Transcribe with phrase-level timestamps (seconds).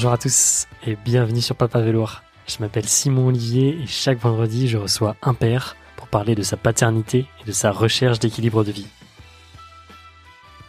[0.00, 2.22] Bonjour à tous et bienvenue sur Papa Velour.
[2.46, 6.56] Je m'appelle Simon Olivier et chaque vendredi je reçois un père pour parler de sa
[6.56, 8.86] paternité et de sa recherche d'équilibre de vie.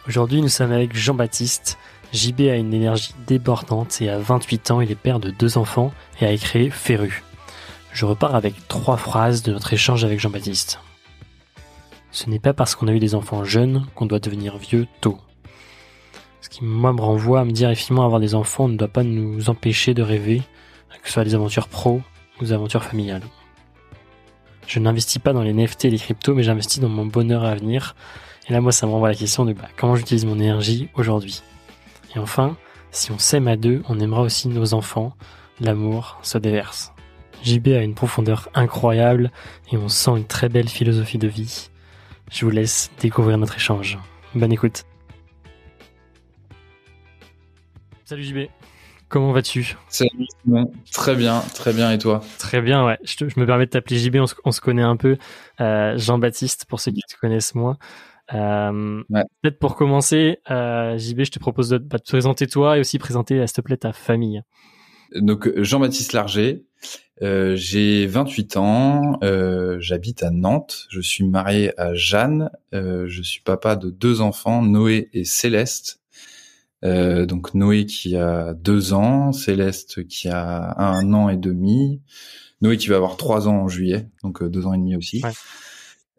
[0.06, 1.78] Aujourd'hui nous sommes avec Jean-Baptiste.
[2.12, 5.94] JB a une énergie débordante et à 28 ans il est père de deux enfants
[6.20, 7.22] et a créé Ferru.
[7.94, 10.78] Je repars avec trois phrases de notre échange avec Jean-Baptiste.
[12.10, 15.18] Ce n'est pas parce qu'on a eu des enfants jeunes qu'on doit devenir vieux tôt.
[16.42, 19.04] Ce qui, moi, me renvoie à me dire, effectivement, avoir des enfants ne doit pas
[19.04, 20.42] nous empêcher de rêver,
[21.00, 22.02] que ce soit des aventures pro
[22.40, 23.22] ou des aventures familiales.
[24.66, 27.54] Je n'investis pas dans les NFT et les cryptos, mais j'investis dans mon bonheur à
[27.54, 27.94] venir.
[28.48, 30.88] Et là, moi, ça me renvoie à la question de bah, comment j'utilise mon énergie
[30.94, 31.42] aujourd'hui.
[32.16, 32.56] Et enfin,
[32.90, 35.14] si on s'aime à deux, on aimera aussi nos enfants.
[35.60, 36.92] L'amour se déverse.
[37.44, 39.30] JB a une profondeur incroyable
[39.70, 41.68] et on sent une très belle philosophie de vie.
[42.30, 43.98] Je vous laisse découvrir notre échange.
[44.34, 44.84] Bonne écoute.
[48.12, 48.38] Salut JB,
[49.08, 49.74] comment vas-tu?
[49.88, 50.26] Salut
[50.92, 52.22] très bien, très bien et toi?
[52.38, 52.98] Très bien, ouais.
[53.04, 55.16] Je, me permets de t'appeler JB, on se, connaît un peu.
[55.62, 57.78] Euh, Jean-Baptiste, pour ceux qui te connaissent moins.
[58.34, 59.02] Euh,
[59.40, 62.98] Peut-être pour commencer, euh, JB, je te propose de, bah, te présenter toi et aussi
[62.98, 64.42] présenter, s'il te plaît, ta famille.
[65.16, 66.66] Donc Jean-Baptiste Larger,
[67.22, 69.18] euh, j'ai 28 ans,
[69.78, 75.08] j'habite à Nantes, je suis marié à Jeanne, je suis papa de deux enfants, Noé
[75.14, 76.01] et Céleste.
[76.84, 82.02] Euh, donc Noé qui a deux ans, Céleste qui a un an et demi,
[82.60, 85.22] Noé qui va avoir trois ans en juillet, donc euh, deux ans et demi aussi.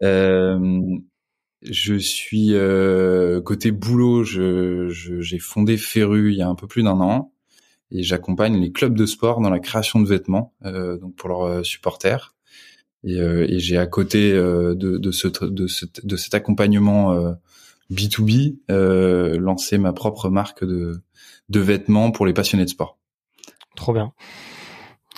[0.04, 0.82] Euh,
[1.62, 2.54] je suis
[3.46, 7.34] côté boulot, je, j'ai fondé Ferru il y a un peu plus d'un an
[7.92, 12.36] et j'accompagne les clubs de sport dans la création de vêtements, donc pour leurs supporters.
[13.06, 17.34] Et, et j'ai à côté de, de, ce, de, ce, de cet accompagnement
[17.92, 21.02] B2B, euh, lancer ma propre marque de,
[21.50, 22.98] de vêtements pour les passionnés de sport.
[23.76, 24.14] Trop bien.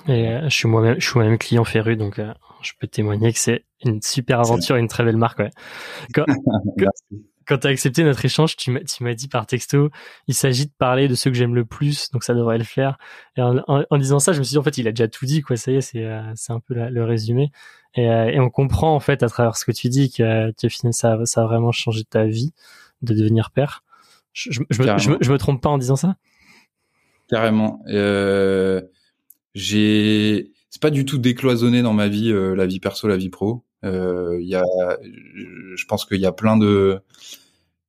[0.08, 3.34] Et euh, je suis moi-même, je suis moi-même client féru, donc euh, je peux témoigner
[3.34, 5.40] que c'est une super aventure et une très belle marque.
[5.40, 5.52] Ouais.
[6.14, 6.26] Quand,
[7.45, 9.89] quand tu as accepté notre échange, tu m'as dit par texto,
[10.28, 12.97] il s'agit de parler de ceux que j'aime le plus, donc ça devrait le faire.
[13.38, 15.25] Et en, en, disant ça, je me suis dit en fait, il a déjà tout
[15.25, 15.55] dit, quoi.
[15.57, 17.51] Ça y est, c'est euh, un peu le résumé.
[17.95, 20.67] Et, euh, et, on comprend en fait à travers ce que tu dis que, que
[20.67, 22.53] finalement ça, ça a vraiment changé ta vie
[23.01, 23.84] de devenir père.
[24.34, 26.17] Je, je, je, me, je, me, trompe pas en disant ça?
[27.29, 27.81] Carrément.
[27.88, 28.81] Euh,
[29.53, 33.29] j'ai, c'est pas du tout décloisonné dans ma vie, euh, la vie perso, la vie
[33.29, 33.63] pro.
[33.85, 34.63] Euh, y a,
[35.03, 37.00] je pense qu'il y a plein de,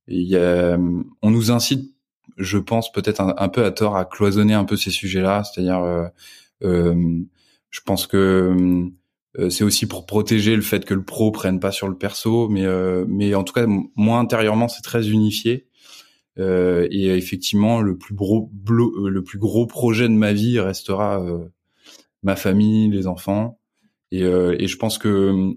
[0.07, 0.77] y a,
[1.21, 1.93] on nous incite,
[2.37, 5.43] je pense peut-être un, peu à tort à cloisonner un peu ces sujets-là.
[5.43, 6.09] C'est-à-dire,
[6.63, 6.95] euh,
[7.71, 8.89] je pense que
[9.39, 12.49] euh, c'est aussi pour protéger le fait que le pro prenne pas sur le perso,
[12.49, 13.65] mais euh, mais en tout cas
[13.95, 15.67] moi intérieurement c'est très unifié.
[16.39, 21.23] Euh, et effectivement le plus gros le plus gros projet de ma vie restera
[22.23, 23.59] ma famille, les enfants.
[24.11, 25.55] Et, et je pense que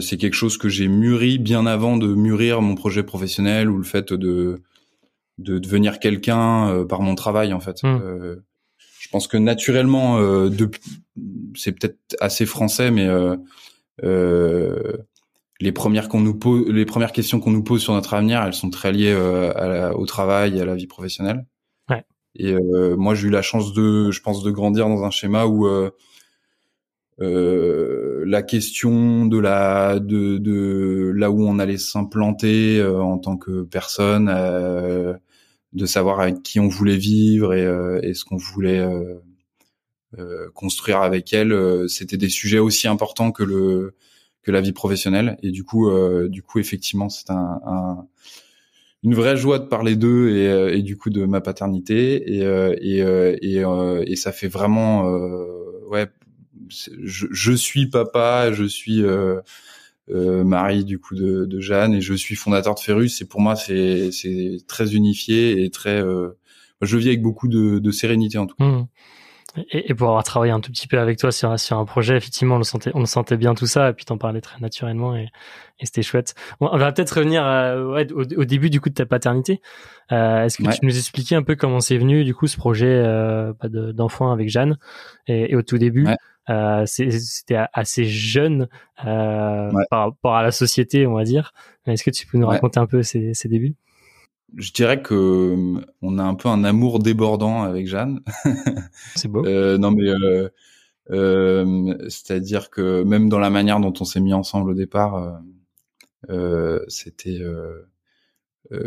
[0.00, 3.84] c'est quelque chose que j'ai mûri bien avant de mûrir mon projet professionnel ou le
[3.84, 4.62] fait de
[5.38, 7.82] de devenir quelqu'un par mon travail en fait.
[7.82, 8.36] Mmh
[9.04, 10.48] je pense que naturellement, euh,
[11.54, 13.36] c'est peut-être assez français, mais euh,
[14.02, 14.94] euh,
[15.60, 18.54] les premières qu'on nous pose, les premières questions qu'on nous pose sur notre avenir, elles
[18.54, 19.14] sont très liées
[19.94, 21.44] au travail et à la vie professionnelle.
[21.90, 22.02] Ouais.
[22.34, 22.54] Et
[22.96, 25.68] moi, j'ai eu la chance de, je pense, de grandir dans un schéma où
[27.18, 34.28] la question de la de, de là où on allait s'implanter en tant que personne
[35.74, 39.14] de savoir avec qui on voulait vivre et, euh, et ce qu'on voulait euh,
[40.18, 41.88] euh, construire avec elle.
[41.88, 43.94] C'était des sujets aussi importants que le
[44.42, 45.38] que la vie professionnelle.
[45.42, 45.90] Et du coup,
[46.28, 48.06] du coup, effectivement, c'est un, un,
[49.02, 52.30] une vraie joie de parler d'eux et, et, du coup de ma paternité.
[52.30, 52.98] Et et
[53.42, 53.64] et,
[54.06, 55.04] et ça fait vraiment,
[55.88, 56.08] ouais,
[56.68, 59.02] je, je, suis papa, je suis
[60.10, 63.40] euh, Marie du coup de, de, Jeanne et je suis fondateur de Ferus et pour
[63.40, 66.36] moi c'est c'est très unifié et très euh,
[66.82, 68.64] je vis avec beaucoup de, de sérénité en tout cas.
[68.64, 68.86] Mmh.
[69.70, 72.56] Et, pour avoir travaillé un tout petit peu avec toi sur, sur un projet, effectivement,
[72.56, 75.28] on le sentait, on sentait bien tout ça, et puis t'en parlais très naturellement, et,
[75.78, 76.34] et c'était chouette.
[76.58, 79.60] on va peut-être revenir euh, ouais, au, au, début du coup de ta paternité.
[80.10, 82.88] Euh, Est-ce que tu nous expliquais un peu comment c'est venu du coup ce projet
[82.88, 84.76] euh, d'enfant avec Jeanne,
[85.28, 86.08] et, et, au tout début?
[86.08, 86.14] Euh,
[86.86, 88.68] c'était assez jeune
[89.04, 91.52] euh, par rapport à la société, on va dire.
[91.86, 93.74] Est-ce que tu peux nous raconter un peu ces, débuts?
[94.56, 98.20] Je dirais que euh, on a un peu un amour débordant avec Jeanne.
[99.16, 99.42] C'est beau.
[99.78, 100.10] non mais
[102.08, 105.40] c'est-à-dire que même dans la manière dont on s'est mis ensemble au départ,
[106.88, 107.40] c'était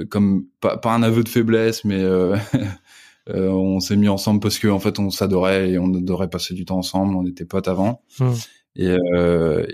[0.10, 2.03] comme pas, pas, un aveu de faiblesse, mais
[3.33, 6.65] on s'est mis ensemble parce que en fait on s'adorait et on adorait passer du
[6.65, 7.15] temps ensemble.
[7.15, 8.01] On était potes avant.
[8.19, 8.33] Hmm.
[8.75, 8.95] Et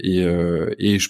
[0.03, 0.25] et
[0.79, 1.09] et je,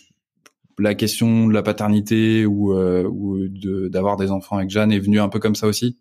[0.80, 3.48] la question de la paternité ou ou
[3.90, 5.98] d'avoir des enfants avec Jeanne est venue un peu comme ça aussi.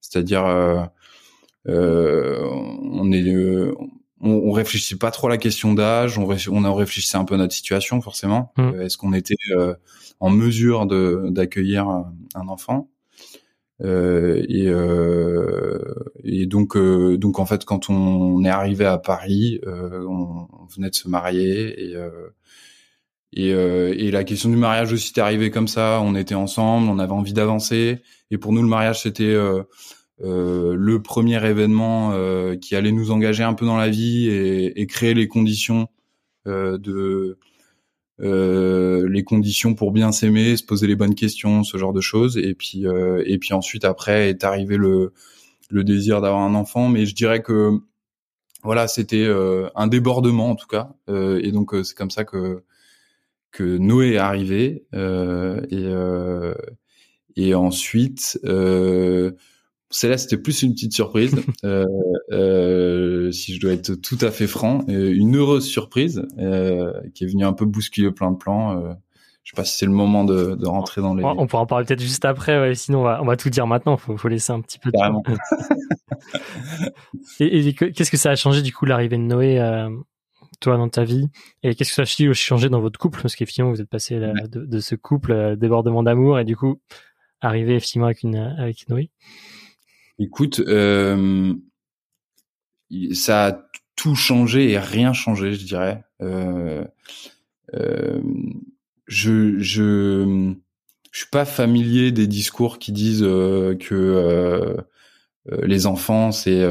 [0.00, 0.44] C'est-à-dire
[1.66, 3.24] on est
[4.20, 7.34] on, on réfléchissait pas trop à la question d'âge, on, on a réfléchissait un peu
[7.34, 8.52] à notre situation forcément.
[8.56, 8.62] Mmh.
[8.62, 9.74] Euh, est-ce qu'on était euh,
[10.20, 12.88] en mesure de d'accueillir un enfant?
[13.84, 15.78] Euh, et, euh,
[16.24, 20.90] et donc euh, donc en fait quand on est arrivé à Paris, on, on, venait
[20.90, 21.96] de se marier et
[23.32, 26.00] et, et la question du mariage aussi est arrivée comme ça.
[26.02, 28.00] On était ensemble, on avait envie d'avancer
[28.30, 29.36] et pour nous le mariage c'était
[30.22, 34.80] euh, le premier événement euh, qui allait nous engager un peu dans la vie et,
[34.80, 35.88] et créer les conditions
[38.20, 42.38] euh, les conditions pour bien s'aimer, se poser les bonnes questions, ce genre de choses.
[42.38, 45.12] Et puis et puis ensuite après est arrivé le
[45.70, 46.88] le désir d'avoir un enfant.
[46.88, 47.72] Mais je dirais que
[48.62, 49.28] voilà, c'était
[49.74, 50.90] un débordement en tout cas.
[51.08, 52.62] et donc c'est comme ça que
[53.52, 55.92] que Noé est arrivé et
[57.36, 59.32] et ensuite euh,
[59.90, 61.34] celle-là, c'était plus une petite surprise,
[61.64, 61.84] euh,
[62.32, 66.26] euh, si je dois être tout à fait franc, euh, une heureuse surprise
[67.14, 68.96] qui est venue un peu bousculer plein de plans.
[69.42, 71.22] Je sais pas si c'est le moment de, de, rentrer dans les.
[71.22, 73.68] On pourra en parler peut-être juste après, ouais, sinon on va, on va, tout dire
[73.68, 73.96] maintenant.
[73.96, 74.90] Faut, faut laisser un petit peu.
[74.90, 75.22] De Carrément.
[77.40, 79.60] et, et qu'est-ce que ça a changé du coup l'arrivée de Noé,
[80.60, 81.28] toi dans ta vie,
[81.62, 83.22] et qu'est-ce que ça a changé dans votre couple?
[83.22, 86.80] Parce qu'effectivement vous êtes passé de, de, ce couple débordement d'amour et du coup
[87.40, 89.12] arrivé effectivement avec une avec Noé.
[90.18, 91.54] Écoute, euh,
[93.12, 93.58] ça a
[93.96, 96.04] tout changé et rien changé, je dirais.
[96.22, 96.84] Euh,
[97.74, 98.20] euh,
[99.06, 100.54] je, je,
[101.10, 104.76] je suis pas familier des discours qui disent euh, que euh,
[105.52, 106.62] euh, les enfants c'est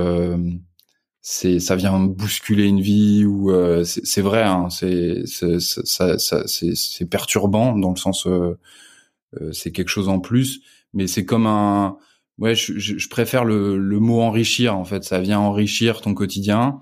[1.21, 3.51] c'est ça vient bousculer une vie ou
[3.83, 8.27] c'est vrai hein, c'est c'est perturbant dans le sens
[9.51, 10.61] c'est quelque chose en plus
[10.93, 11.97] mais c'est comme un
[12.39, 14.77] ouais, je, je, préfère le, le, mot enrichir.
[14.77, 16.79] En fait, ça vient enrichir ton quotidien.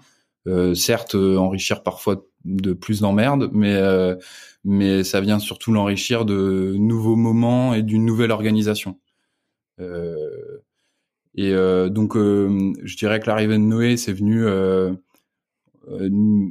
[0.48, 4.16] Euh, certes, euh, enrichir parfois de plus d'emmerdes, mais euh,
[4.64, 9.00] mais ça vient surtout l'enrichir de nouveaux moments et d'une nouvelle organisation.
[9.80, 10.60] Euh,
[11.36, 14.46] et euh, donc, je dirais que l'arrivée de Noé, c'est venu.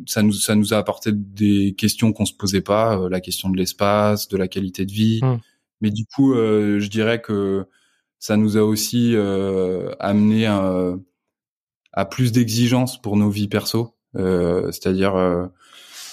[0.07, 3.57] ça nous ça nous a apporté des questions qu'on se posait pas, la question de
[3.57, 5.21] l'espace, de la qualité de vie.
[5.23, 5.39] Mmh.
[5.83, 7.67] Mais du coup, je dirais que
[8.23, 10.95] ça nous a aussi euh, amené à,
[11.93, 13.97] à plus d'exigences pour nos vies perso.
[14.15, 15.49] Euh, C'est-à-dire, euh,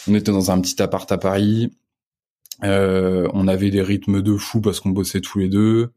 [0.08, 1.72] on était dans un petit appart à Paris,
[2.64, 5.92] euh, on avait des rythmes de fou parce qu'on bossait tous les deux.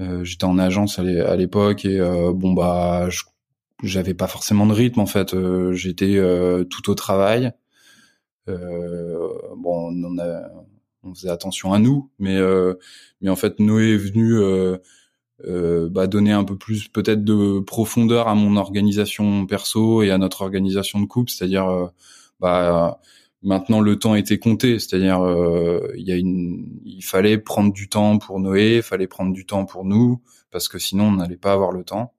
[0.00, 1.98] Euh, J'étais en agence à l'époque et
[2.34, 3.08] bon bah,
[3.82, 5.34] j'avais pas forcément de rythme en fait.
[5.72, 6.20] J'étais
[6.70, 7.50] tout au travail.
[8.46, 10.42] bon, on, a,
[11.02, 12.38] on faisait attention à nous, mais
[13.20, 14.38] mais en fait Noé est venu
[15.44, 20.18] euh, bah, donner un peu plus peut-être de profondeur à mon organisation perso et à
[20.18, 21.86] notre organisation de couple, c'est-à-dire euh,
[22.38, 23.00] bah
[23.42, 27.88] maintenant le temps était compté, c'est-à-dire euh, il y a une, il fallait prendre du
[27.88, 30.22] temps pour Noé, il fallait prendre du temps pour nous
[30.52, 32.14] parce que sinon on n'allait pas avoir le temps.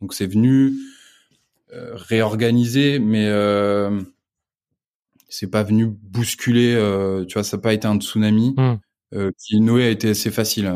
[0.00, 0.72] Donc c'est venu
[1.70, 3.30] réorganiser, mais
[5.28, 6.74] c'est pas venu bousculer.
[7.28, 8.56] tu vois, ça n'a pas été un tsunami.
[9.38, 10.66] Qui Noé a été assez facile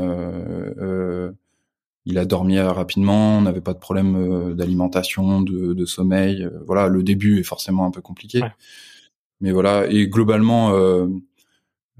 [2.06, 6.44] il a dormi rapidement, on n'avait pas de problème euh, d'alimentation, de, de, sommeil.
[6.44, 8.52] Euh, voilà, le début est forcément un peu compliqué, ouais.
[9.40, 9.86] mais voilà.
[9.88, 11.06] Et globalement, euh,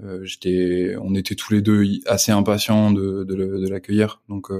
[0.03, 4.51] euh, j'étais, on était tous les deux assez impatients de, de, l'accueillir, donc.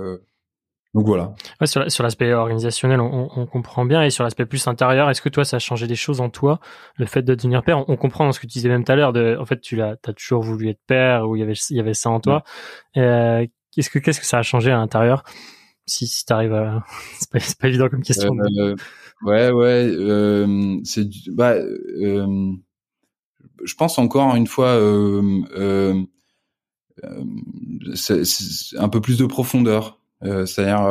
[0.94, 1.34] donc voilà.
[1.60, 4.04] Ouais, sur, l'aspect organisationnel, on, on, comprend bien.
[4.04, 6.60] Et sur l'aspect plus intérieur, est-ce que toi, ça a changé des choses en toi,
[6.98, 7.90] le fait de devenir père?
[7.90, 9.12] On, comprend dans ce que tu disais même tout à l'heure.
[9.12, 11.78] De, en fait, tu l'as, as toujours voulu être père, ou il y avait, il
[11.78, 12.44] y avait ça en toi.
[12.98, 15.24] Euh, Qu'est-ce que qu'est-ce que ça a changé à l'intérieur?
[15.86, 16.84] Si si t'arrives à
[17.20, 18.36] c'est pas, pas évident comme question.
[18.58, 18.76] Euh,
[19.24, 22.52] ouais ouais euh, c'est bah euh,
[23.64, 26.02] je pense encore une fois euh, euh,
[27.04, 27.24] euh
[27.96, 28.24] c'est,
[28.78, 30.00] un peu plus de profondeur.
[30.22, 30.82] C'est-à-dire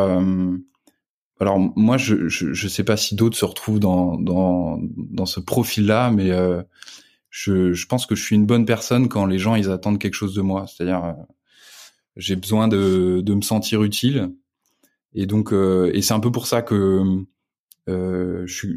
[1.38, 5.38] alors moi je, je je sais pas si d'autres se retrouvent dans dans dans ce
[5.40, 6.30] profil là mais
[7.30, 10.14] je je pense que je suis une bonne personne quand les gens ils attendent quelque
[10.14, 10.66] chose de moi.
[10.66, 11.14] C'est-à-dire
[12.17, 14.31] j'ai besoin de, de me sentir utile.
[15.14, 17.25] Et donc, euh, et c'est un peu pour ça que
[17.88, 18.69] euh, je,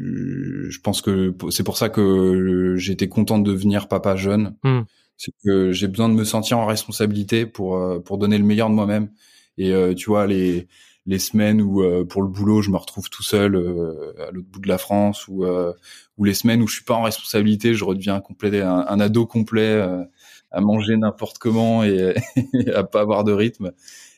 [0.68, 4.56] je pense que c'est pour ça que j'étais content de devenir papa jeune.
[4.64, 4.80] Mm.
[5.16, 8.68] C'est que j'ai besoin de me sentir en responsabilité pour euh, pour donner le meilleur
[8.68, 9.10] de moi-même.
[9.58, 10.66] Et euh, tu vois les
[11.06, 14.68] les semaines où pour le boulot je me retrouve tout seul à l'autre bout de
[14.68, 15.44] la France ou
[16.16, 19.26] ou les semaines où je suis pas en responsabilité, je redeviens complet un, un ado
[19.26, 19.86] complet
[20.54, 22.14] à manger n'importe comment et,
[22.54, 23.72] et, à pas avoir de rythme.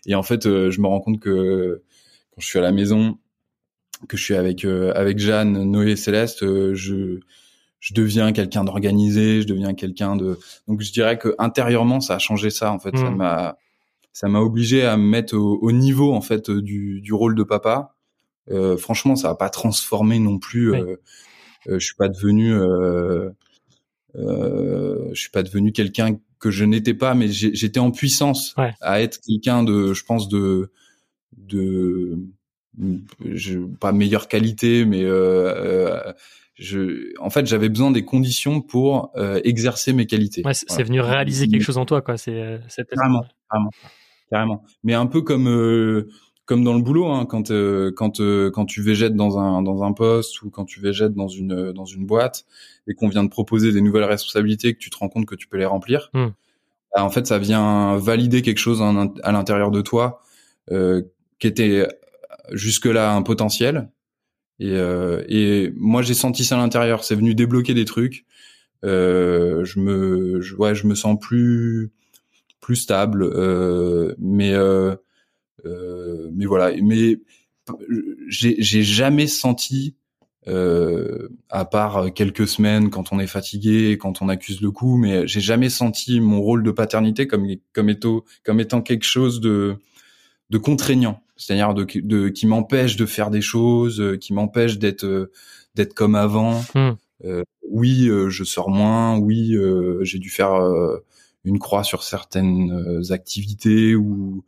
[0.07, 1.83] Et en fait, je me rends compte que
[2.33, 3.19] quand je suis à la maison,
[4.09, 7.19] que je suis avec avec Jeanne, Noé et Céleste, je
[7.81, 10.39] je deviens quelqu'un d'organisé, je deviens quelqu'un de
[10.69, 13.17] donc je dirais que intérieurement ça a changé ça en fait, ça mmh.
[13.17, 13.57] m'a
[14.17, 17.95] ça m'a obligé à me mettre au, niveau en fait du, du rôle de papa.
[18.51, 20.75] Euh, franchement, ça a pas transformé non plus.
[20.75, 20.97] Euh,
[21.69, 22.51] euh, je suis pas devenu,
[24.17, 28.55] euh, euh, je suis pas devenu quelqu'un que je n'étais pas, mais j'étais en puissance
[28.81, 30.71] à être quelqu'un de, je pense de,
[31.37, 32.19] de,
[33.25, 36.13] je, pas meilleure qualité, mais euh,
[36.55, 39.13] je, en fait, j'avais besoin des conditions pour
[39.45, 40.43] exercer mes qualités.
[40.45, 42.17] Ouais, c'est venu réaliser quelque chose en toi, quoi.
[42.17, 43.71] C'est carrément, carrément
[44.31, 44.65] carrément.
[44.83, 46.09] Mais un peu comme euh,
[46.47, 49.83] comme dans le boulot, hein, quand euh, quand euh, quand tu végètes dans un dans
[49.83, 52.47] un poste ou quand tu végètes dans une dans une boîte
[52.87, 55.49] et qu'on vient de proposer des nouvelles responsabilités que tu te rends compte que tu
[55.49, 56.11] peux les remplir.
[56.15, 56.29] Hmm.
[56.95, 60.23] Bah, en fait, ça vient valider quelque chose à l'intérieur de toi
[61.39, 61.87] qui était
[62.53, 63.91] jusque-là un potentiel.
[64.59, 64.75] Et,
[65.29, 67.05] et moi, j'ai senti ça à l'intérieur.
[67.05, 68.25] C'est venu débloquer des trucs.
[68.83, 71.93] je me, je, ouais, je me sens plus
[72.67, 73.23] plus stable.
[73.23, 74.59] Euh, mais euh,
[74.91, 74.97] euh,
[75.65, 76.75] mais voilà.
[76.83, 77.19] Mais
[78.29, 79.97] j'ai jamais senti
[80.49, 85.27] euh, à part quelques semaines quand on est fatigué, quand on accuse le coup, mais
[85.27, 89.77] j'ai jamais senti mon rôle de paternité comme comme étant comme étant quelque chose de
[90.51, 95.31] de contraignant, c'est-à-dire de, de qui m'empêche de faire des choses, qui m'empêche d'être
[95.75, 96.63] d'être comme avant.
[96.75, 96.93] Hmm.
[97.25, 99.19] Euh, oui, je sors moins.
[99.19, 99.57] Oui,
[100.03, 100.55] j'ai dû faire
[101.47, 104.45] une croix sur certaines euh, activités ou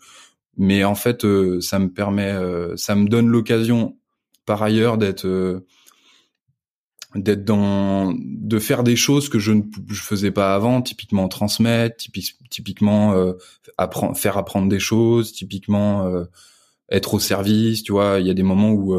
[0.59, 3.97] mais en fait euh, ça me permet euh, ça me donne l'occasion
[4.45, 5.63] par ailleurs d'être
[7.15, 12.05] d'être dans de faire des choses que je ne je faisais pas avant typiquement transmettre
[12.51, 13.15] typiquement
[13.79, 16.11] apprendre faire apprendre des choses typiquement
[16.91, 18.21] être au service tu vois.
[18.21, 18.95] Il y a des moments où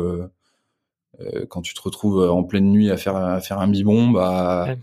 [1.50, 4.76] quand tu te retrouves en pleine nuit à faire à faire un bibon bah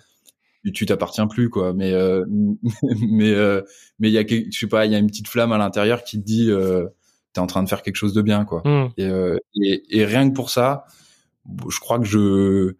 [0.72, 1.72] tu t'appartiens plus quoi.
[1.72, 2.24] Mais euh,
[3.00, 3.62] mais euh,
[3.98, 6.04] mais il y a je sais pas il y a une petite flamme à l'intérieur
[6.04, 6.86] qui te dit euh,
[7.32, 8.62] t'es en train de faire quelque chose de bien quoi.
[8.96, 10.86] Et, euh, et, et rien que pour ça
[11.68, 12.74] je crois que je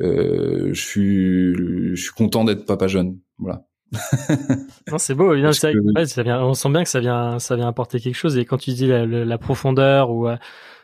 [0.00, 1.54] je suis
[1.96, 3.18] je suis content d'être papa jeune.
[3.38, 3.64] Voilà.
[4.90, 5.70] Non c'est beau ça,
[6.04, 8.36] ça vient on sent bien que ça vient ça vient apporter quelque chose.
[8.36, 10.28] Et quand tu dis la, la profondeur ou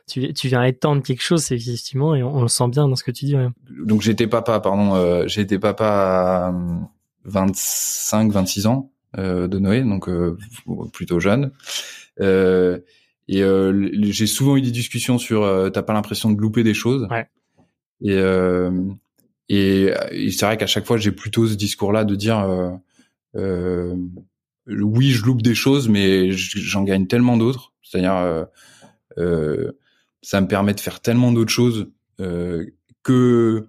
[0.07, 3.05] tu, tu viens étendre quelque chose, c'est effectivement, et on, le sent bien dans ce
[3.05, 3.37] que tu dis.
[3.71, 6.55] Donc j'étais papa, pardon, euh, j'étais papa à
[7.25, 10.37] 25, 26 ans euh, de Noé, donc euh,
[10.93, 11.53] plutôt jeune.
[12.21, 12.79] Euh,
[13.29, 17.09] et euh, j'ai souvent eu des discussions sur t'as pas l'impression de louper des choses.
[17.11, 17.27] Ouais.
[18.03, 18.19] Et,
[19.49, 22.47] et, et c'est vrai qu'à chaque fois j'ai plutôt ce discours-là de dire
[24.67, 27.73] oui je loupe des choses, mais j'en gagne tellement d'autres.
[27.83, 28.47] C'est-à-dire
[29.19, 29.73] euh,
[30.25, 31.89] ça me permet de faire tellement d'autres choses
[32.21, 32.67] euh,
[33.03, 33.69] que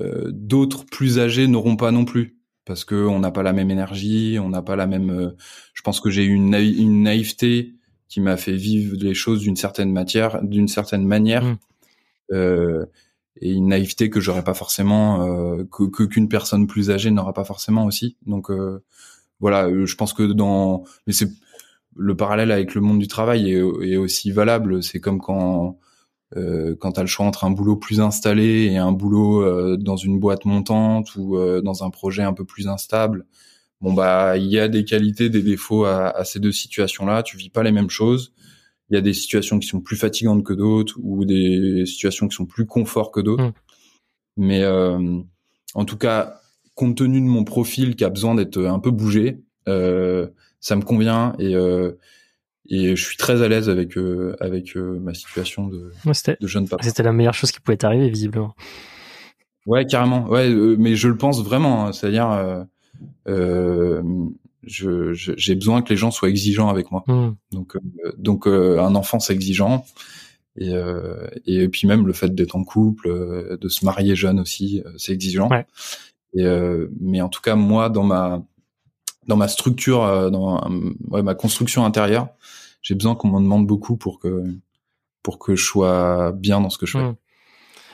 [0.00, 3.70] euh, d'autres plus âgés n'auront pas non plus parce que on n'a pas la même
[3.70, 5.10] énergie, on n'a pas la même.
[5.10, 5.30] Euh,
[5.74, 7.74] je pense que j'ai eu une, une naïveté
[8.08, 11.58] qui m'a fait vivre les choses d'une certaine matière, d'une certaine manière, mmh.
[12.32, 12.86] euh,
[13.40, 17.44] et une naïveté que j'aurais pas forcément, euh, que qu'une personne plus âgée n'aura pas
[17.44, 18.16] forcément aussi.
[18.26, 18.84] Donc euh,
[19.40, 21.30] voilà, je pense que dans, mais c'est
[21.96, 24.82] le parallèle avec le monde du travail est, aussi valable.
[24.82, 25.78] C'est comme quand
[26.36, 29.96] euh, quand t'as le choix entre un boulot plus installé et un boulot euh, dans
[29.96, 33.26] une boîte montante ou euh, dans un projet un peu plus instable.
[33.82, 37.22] Bon bah il y a des qualités, des défauts à, ces deux situations-là.
[37.22, 38.32] Tu vis pas les mêmes choses.
[38.90, 42.36] Il y a des situations qui sont plus fatigantes que d'autres ou des situations qui
[42.36, 43.44] sont plus confort que d'autres.
[43.44, 43.52] Mmh.
[44.36, 45.20] Mais euh,
[45.74, 46.40] en tout cas,
[46.74, 50.28] compte tenu de mon profil qui a besoin d'être un peu bougé, euh,
[50.62, 51.98] ça me convient et euh,
[52.66, 55.90] et je suis très à l'aise avec euh, avec euh, ma situation de,
[56.40, 56.84] de jeune papa.
[56.84, 58.54] C'était la meilleure chose qui pouvait t'arriver visiblement.
[59.66, 60.26] Ouais, carrément.
[60.28, 61.86] Ouais, mais je le pense vraiment.
[61.86, 61.92] Hein.
[61.92, 62.64] C'est-à-dire,
[63.28, 64.02] euh,
[64.62, 67.02] je j'ai besoin que les gens soient exigeants avec moi.
[67.08, 67.32] Hmm.
[67.50, 67.76] Donc
[68.16, 69.84] donc un enfant c'est exigeant.
[70.56, 70.72] Et,
[71.46, 75.48] et puis même le fait d'être en couple, de se marier jeune aussi, c'est exigeant.
[75.48, 75.66] Ouais.
[76.34, 76.46] Et,
[77.00, 78.44] mais en tout cas moi dans ma
[79.26, 80.60] dans ma structure, euh, dans
[81.10, 82.28] ouais, ma construction intérieure,
[82.82, 84.42] j'ai besoin qu'on m'en demande beaucoup pour que
[85.22, 87.14] pour que je sois bien dans ce que je fais.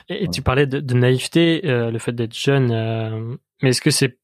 [0.08, 2.70] Et, tu parlais de, de naïveté, euh, le fait d'être jeune.
[2.72, 4.18] Euh, mais est-ce que c'est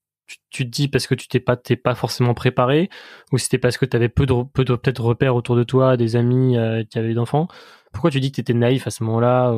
[0.51, 2.89] tu, te dis parce que tu t'es pas t'es pas forcément préparé
[3.31, 5.99] ou c'était parce que tu avais peu de peu de peut-être repères autour de toi,
[5.99, 7.47] des amis euh, qui avaient d'enfants.
[7.93, 9.55] Pourquoi tu dis que tu étais naïf à ce moment-là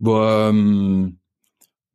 [0.00, 1.12] Bon,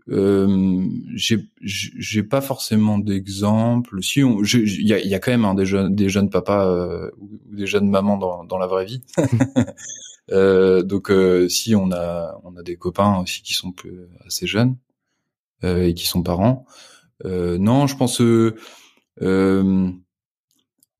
[0.10, 0.86] euh, euh,
[1.16, 4.02] j'ai j'ai pas forcément d'exemple.
[4.04, 7.12] Si il y a, y a quand même hein, des jeunes des jeunes papas euh,
[7.20, 9.02] ou des jeunes mamans dans dans la vraie vie.
[10.32, 11.12] euh, donc
[11.50, 14.78] si on a on a des copains aussi qui sont plus, assez jeunes
[15.64, 16.66] et qui sont parents.
[17.26, 18.22] non, je pense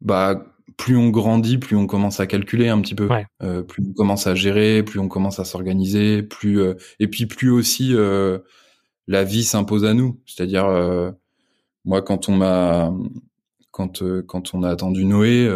[0.02, 0.46] bah
[0.80, 3.10] plus on grandit, plus on commence à calculer un petit peu,
[3.44, 7.26] euh, plus on commence à gérer, plus on commence à s'organiser, plus euh, et puis
[7.26, 8.40] plus aussi euh,
[9.10, 10.22] la vie s'impose à nous.
[10.26, 10.66] C'est-à-dire
[11.84, 12.94] moi quand on m'a
[13.72, 15.50] quand quand on a attendu Noé,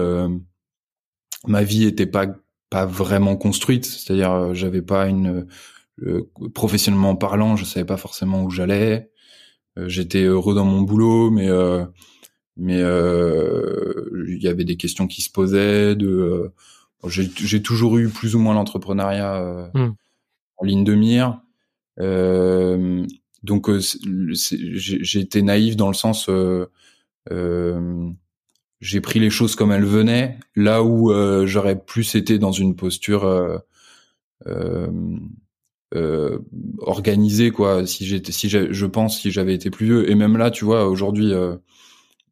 [1.48, 2.28] ma vie était pas
[2.70, 3.86] pas vraiment construite.
[3.86, 5.48] C'est-à-dire j'avais pas une
[6.54, 9.12] professionnellement parlant, je savais pas forcément où j'allais.
[9.78, 11.50] J'étais heureux dans mon boulot, mais
[12.58, 15.96] mais euh, il y avait des questions qui se posaient.
[15.96, 19.96] De, euh, j'ai toujours eu plus ou moins l'entrepreneuriat euh, hmm.
[20.58, 21.42] en ligne de mire.
[23.44, 26.30] Donc j'ai été naïf dans le sens
[28.82, 31.12] j'ai pris les choses comme elles venaient, là où
[31.46, 33.58] j'aurais plus été dans une posture euh,
[35.96, 36.40] euh,
[36.80, 37.86] organisée, quoi.
[37.86, 40.88] Si j'étais, si je pense, si j'avais été plus vieux, et même là, tu vois,
[40.88, 41.34] aujourd'hui,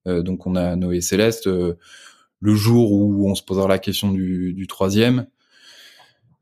[0.08, 1.48] euh, donc on a Noé Céleste.
[1.48, 1.78] Euh,
[2.40, 5.28] le jour où on se posera la question du, du troisième,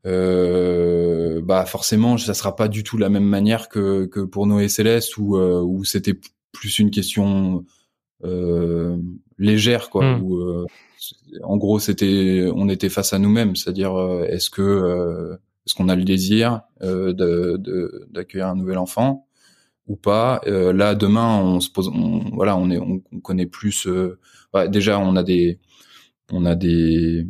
[0.06, 4.68] euh, bah forcément ça sera pas du tout la même manière que, que pour Noé
[4.68, 6.18] Céleste où, où c'était
[6.52, 7.64] plus une question
[8.24, 8.96] euh,
[9.38, 10.22] légère quoi hmm.
[10.22, 10.66] où
[11.42, 13.92] en gros c'était on était face à nous-mêmes c'est-à-dire
[14.26, 19.26] est-ce que est-ce qu'on a le désir de d'accueillir un nouvel enfant
[19.90, 20.40] ou pas?
[20.46, 21.90] Euh, là, demain, on se pose,
[22.32, 23.86] voilà, on est, on, connaît plus.
[23.86, 24.18] Euh,
[24.68, 25.58] déjà, on a des,
[26.30, 27.26] on a des,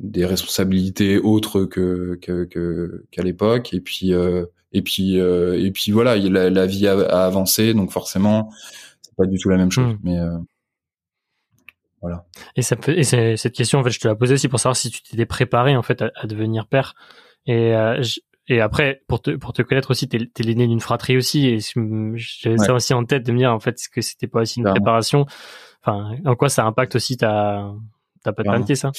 [0.00, 2.14] des responsabilités autres que
[3.10, 3.74] qu'à l'époque.
[3.74, 8.50] Et puis, euh, et puis, et puis voilà, la, la vie a, avancé, donc forcément,
[9.02, 9.94] c'est pas du tout la même chose.
[9.94, 9.98] Hmm.
[10.02, 10.18] Mais
[12.00, 12.26] voilà.
[12.54, 14.76] Et ça peut, et cette question, en fait, je te la posais aussi pour savoir
[14.76, 16.94] si tu t'étais préparé en fait à, devenir père.
[17.46, 17.74] Et
[18.48, 21.58] et après, pour te, pour te connaître aussi, t'es, t'es l'aîné d'une fratrie aussi, et
[22.14, 24.70] j'avais ça aussi en tête de me dire, en fait, que c'était pas aussi une
[24.70, 25.26] préparation.
[25.82, 27.70] Enfin, en quoi ça impacte aussi ta,
[28.24, 28.90] ta paternité, ça?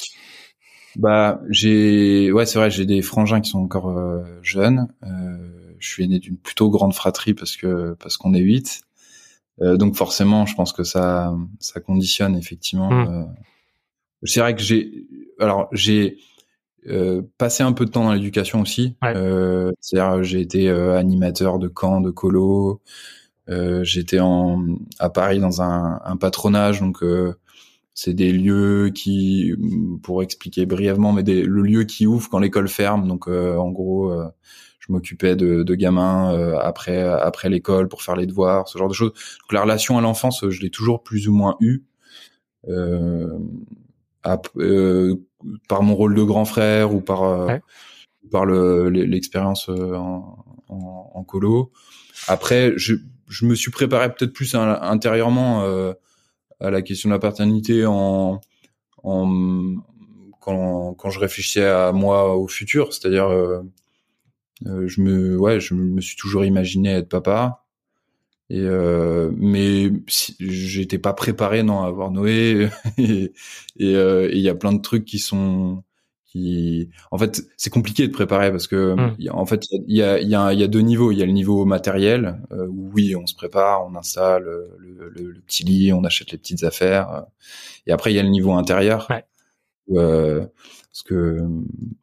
[0.96, 4.88] Bah, j'ai, ouais, c'est vrai, j'ai des frangins qui sont encore euh, jeunes.
[5.04, 8.82] Euh, je suis aîné d'une plutôt grande fratrie parce que, parce qu'on est huit.
[9.62, 12.90] Euh, donc forcément, je pense que ça, ça conditionne effectivement.
[12.90, 13.08] Mmh.
[13.08, 13.24] Euh,
[14.24, 15.06] c'est vrai que j'ai,
[15.38, 16.18] alors j'ai,
[16.86, 18.96] euh, passer un peu de temps dans l'éducation aussi.
[19.04, 22.80] Euh, C'est-à-dire, j'ai été euh, animateur de camps, de colo.
[23.48, 24.64] Euh, J'étais en
[24.98, 27.34] à Paris dans un, un patronage, donc euh,
[28.02, 29.52] c'est des lieux qui,
[30.02, 33.06] pour expliquer brièvement, mais des, le lieu qui ouvre quand l'école ferme.
[33.06, 34.12] Donc, en gros,
[34.78, 38.94] je m'occupais de, de, gamins après après l'école pour faire les devoirs, ce genre de
[38.94, 39.12] choses.
[39.12, 41.82] Donc, la relation à l'enfance, je l'ai toujours plus ou moins eu.
[42.68, 43.38] Euh,
[44.58, 45.14] euh,
[45.68, 47.56] par mon rôle de grand frère ou par euh,
[48.30, 51.72] par l'expérience euh, en, en, en, colo.
[52.28, 52.94] Après, je,
[53.28, 55.64] je me suis préparé peut-être plus intérieurement
[56.60, 58.40] à la question de la paternité en,
[59.02, 59.74] en
[60.40, 63.28] quand, quand je réfléchissais à moi au futur, c'est-à-dire
[64.66, 67.64] euh, je me ouais je me suis toujours imaginé être papa.
[68.50, 69.90] Et euh, mais
[70.40, 72.68] j'étais pas préparé non à avoir Noé.
[72.98, 73.32] Et
[73.82, 75.84] euh, et il y a plein de trucs qui sont
[76.30, 79.16] qui en fait c'est compliqué de préparer parce que hum.
[79.30, 81.32] en fait il y a y a y a deux niveaux il y a le
[81.32, 85.92] niveau matériel euh, où oui on se prépare on installe le, le, le, petit lit
[85.92, 87.20] on achète les petites affaires euh,
[87.86, 89.24] et après il y a le niveau intérieur ouais.
[89.98, 90.46] euh,
[90.92, 91.44] parce que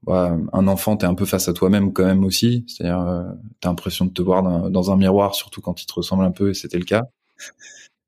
[0.07, 3.23] un enfant t'es un peu face à toi-même quand même aussi c'est-à-dire euh,
[3.61, 6.31] t'as l'impression de te voir dans, dans, un miroir surtout quand il te ressemble un
[6.31, 7.07] peu et c'était le cas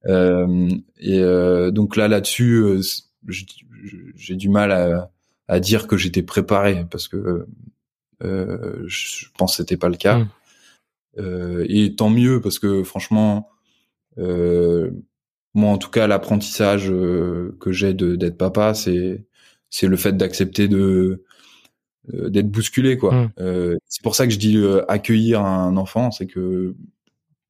[0.06, 2.82] euh, et euh, donc là là-dessus euh,
[3.28, 5.12] j'ai du mal à,
[5.50, 7.46] à dire que j'étais préparé parce que
[8.24, 10.20] euh, je pense que c'était pas le cas
[11.18, 11.66] mmh.
[11.68, 13.50] et tant mieux parce que franchement
[14.18, 19.26] moi en tout cas l'apprentissage que j'ai d'être papa c'est
[19.70, 21.24] c'est le fait d'accepter de
[22.14, 23.14] euh, d'être bousculé quoi.
[23.14, 23.32] Mmh.
[23.40, 26.76] Euh, c'est pour ça que je dis euh, accueillir un enfant, c'est que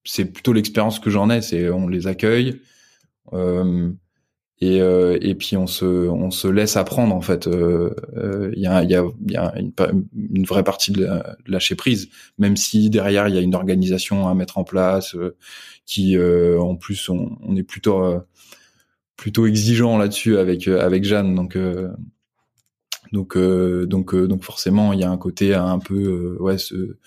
[0.04, 2.62] c'est plutôt l'expérience que j'en ai, c'est on les accueille
[4.62, 7.48] et et puis on se on se laisse apprendre en fait.
[7.48, 9.72] Il y a y a, y a une,
[10.34, 11.08] une, vraie partie de,
[11.48, 15.16] lâcher prise, même si derrière il y a une organisation à mettre en place
[15.86, 18.22] qui en plus on, on est plutôt
[19.16, 21.58] plutôt exigeant là-dessus avec avec Jeanne donc
[23.14, 26.98] donc donc donc forcément il y a un côté un peu ouais ce,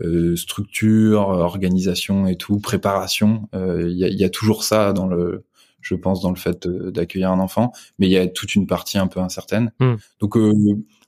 [0.00, 3.48] euh, structure, organisation et tout, préparation.
[3.52, 5.44] Il euh, y a, y, a, toujours ça dans le,
[5.82, 8.98] je pense, dans le fait d'accueillir un enfant, mais il y a toute une partie
[8.98, 9.72] un peu incertaine.
[9.80, 9.96] Hmm.
[10.20, 10.52] Donc euh,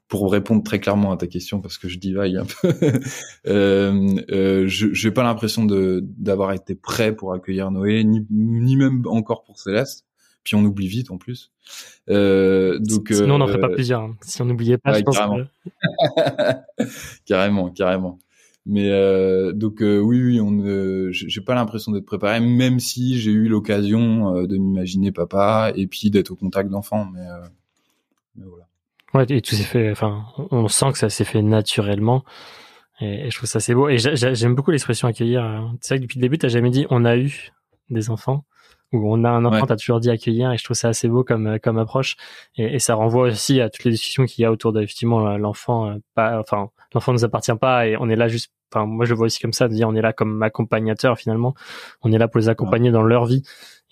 [0.08, 2.72] pour répondre très clairement à ta question, parce que je divague un peu,
[3.46, 9.02] euh, euh, je n'ai pas l'impression d'avoir été prêt pour accueillir Noé, ni, ni même
[9.06, 10.04] encore pour Céleste.
[10.42, 11.52] Puis on oublie vite en plus.
[12.10, 14.02] Euh, donc, Sinon, on n'en ferait pas plusieurs.
[14.02, 14.16] Hein.
[14.20, 15.46] Si on n'oubliait pas, je pense carrément.
[17.24, 18.18] carrément, carrément.
[18.66, 23.18] Mais euh, donc euh, oui, oui, on, euh, j'ai pas l'impression d'être préparé, même si
[23.18, 27.06] j'ai eu l'occasion euh, de m'imaginer papa et puis d'être au contact d'enfants.
[27.12, 27.26] Mais,
[28.36, 28.66] mais, voilà.
[29.12, 29.90] Ouais, et tout s'est fait.
[29.90, 32.24] Enfin, on sent que ça s'est fait naturellement.
[33.00, 33.88] Et, je trouve ça assez beau.
[33.88, 35.70] Et j'aime beaucoup l'expression accueillir.
[35.80, 37.52] C'est vrai que depuis le début, t'as jamais dit on a eu
[37.90, 38.44] des enfants
[38.92, 41.08] où on a un enfant, tu t'as toujours dit accueillir, et je trouve ça assez
[41.08, 42.16] beau comme comme approche,
[42.56, 45.36] et, et ça renvoie aussi à toutes les discussions qu'il y a autour de effectivement
[45.36, 49.10] l'enfant, pas, enfin l'enfant nous appartient pas et on est là juste enfin moi je
[49.10, 51.54] le vois aussi comme ça de dire on est là comme accompagnateur finalement.
[52.02, 53.42] On est là pour les accompagner dans leur vie.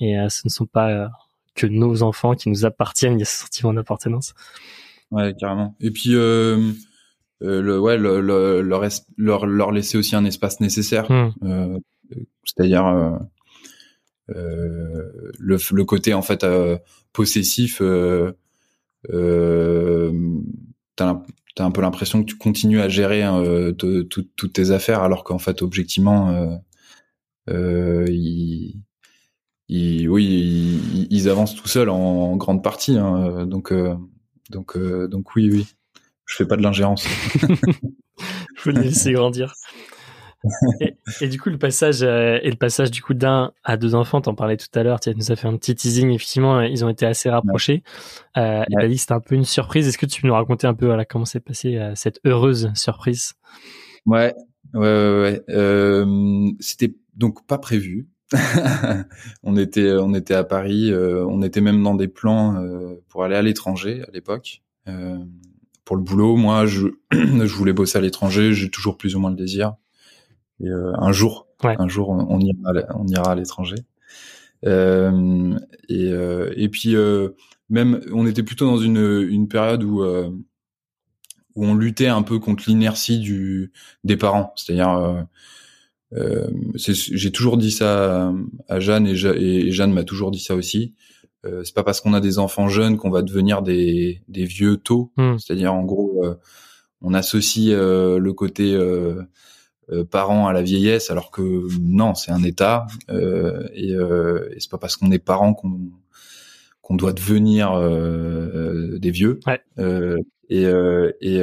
[0.00, 1.08] Et euh, ce ne sont pas euh,
[1.54, 4.34] que nos enfants qui nous appartiennent il y a ce sentiment d'appartenance.
[5.10, 5.76] Ouais carrément.
[5.80, 6.72] Et puis euh,
[7.40, 8.82] le ouais le, le, leur,
[9.16, 11.10] leur, leur laisser aussi un espace nécessaire.
[11.10, 11.78] Hmm.
[12.44, 13.18] c'est-à-dire
[14.34, 16.46] le, le côté en fait
[17.12, 18.32] possessif euh,
[20.96, 21.22] t'as
[21.58, 25.62] un peu l'impression que tu continues à gérer hein, toutes tes affaires alors qu'en fait
[25.62, 26.56] objectivement euh,
[27.50, 33.94] euh, ils, oui ils, avancent tout seuls en, grande partie hein, donc euh,
[34.50, 35.66] donc euh, donc oui oui.
[36.24, 37.06] Je fais pas de l'ingérence.
[38.56, 39.54] Je veux les laisser grandir
[41.20, 44.20] et, du coup, le passage euh, et le passage du coup d'un à deux enfants,
[44.20, 46.10] t'en parlais tout à l'heure, tu nous as fait un petit teasing.
[46.10, 47.82] Effectivement, euh, ils ont été assez rapprochés.
[48.36, 49.86] Euh, Et dit c'était un peu une surprise.
[49.86, 52.70] Est-ce que tu peux nous raconter un peu voilà, comment s'est passée euh, cette heureuse
[52.74, 53.34] surprise?
[54.06, 54.34] Ouais,
[54.74, 55.42] ouais, ouais.
[55.48, 58.08] Euh, c'était donc pas prévu.
[59.42, 60.90] on était, on était à Paris.
[60.94, 62.64] on était même dans des plans
[63.08, 64.62] pour aller à l'étranger à l'époque.
[65.84, 68.54] pour le boulot, moi, je, je voulais bosser à l'étranger.
[68.54, 69.74] J'ai toujours plus ou moins le désir.
[70.60, 73.76] Et, euh, un jour, un jour, on, ira, on ira à l'étranger.
[74.64, 76.94] Euh, et, euh, et puis
[77.68, 80.04] même, on était plutôt dans une, une période où
[81.54, 83.72] où on luttait un peu contre l'inertie du
[84.04, 85.26] des parents, c'est-à-dire
[86.14, 88.32] euh, j'ai toujours dit ça
[88.68, 90.94] à, Jeanne et, et Jeanne m'a toujours dit ça aussi.
[91.44, 94.76] Euh, c'est pas parce qu'on a des enfants jeunes qu'on va devenir des, des vieux
[94.76, 95.12] tôt.
[95.16, 95.38] Hmm.
[95.38, 96.24] C'est-à-dire en gros,
[97.00, 98.76] on associe le côté
[99.92, 104.60] euh, parents à la vieillesse, alors que non, c'est un état euh, et, euh, et
[104.60, 105.80] c'est pas parce qu'on est parent qu'on
[106.80, 109.38] qu'on doit devenir euh, des vieux.
[109.46, 109.60] Ouais.
[110.48, 110.64] et
[111.20, 111.40] et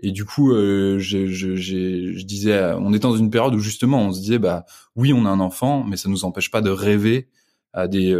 [0.00, 4.12] et du coup, je, je, je, disais, on est dans une période où justement, on
[4.12, 7.28] se disait, bah oui, on a un enfant, mais ça nous empêche pas de rêver
[7.72, 8.14] à des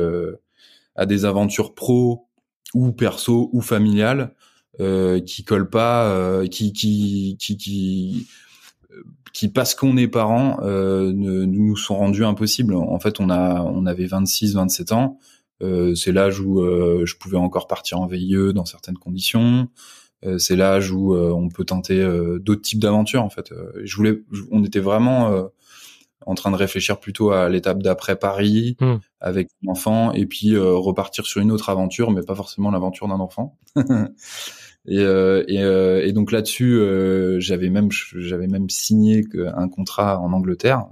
[0.97, 2.29] à des aventures pro
[2.75, 4.35] ou perso ou familiales
[4.79, 8.29] euh, qui collent pas, euh, qui, qui, qui, qui,
[9.37, 12.75] qui parce qu'on est parents euh, nous sont rendus impossibles.
[12.75, 15.18] En fait, on a on avait 26, 27 ans.
[15.62, 19.68] Euh, c'est l'âge où euh, je pouvais encore partir en VIE dans certaines conditions.
[20.25, 22.03] Euh, c'est l'âge où euh, on peut tenter
[22.40, 23.22] d'autres types d'aventures.
[23.22, 23.53] En fait,
[23.85, 25.51] je voulais, on était vraiment
[26.25, 28.96] en train de réfléchir plutôt à l'étape d'après Paris hmm.
[29.20, 33.59] avec l'enfant et puis repartir sur une autre aventure, mais pas forcément l'aventure d'un enfant.
[34.87, 40.20] Et, euh, et, euh, et, donc là-dessus, euh, j'avais même j'avais même signé un contrat
[40.20, 40.87] en Angleterre.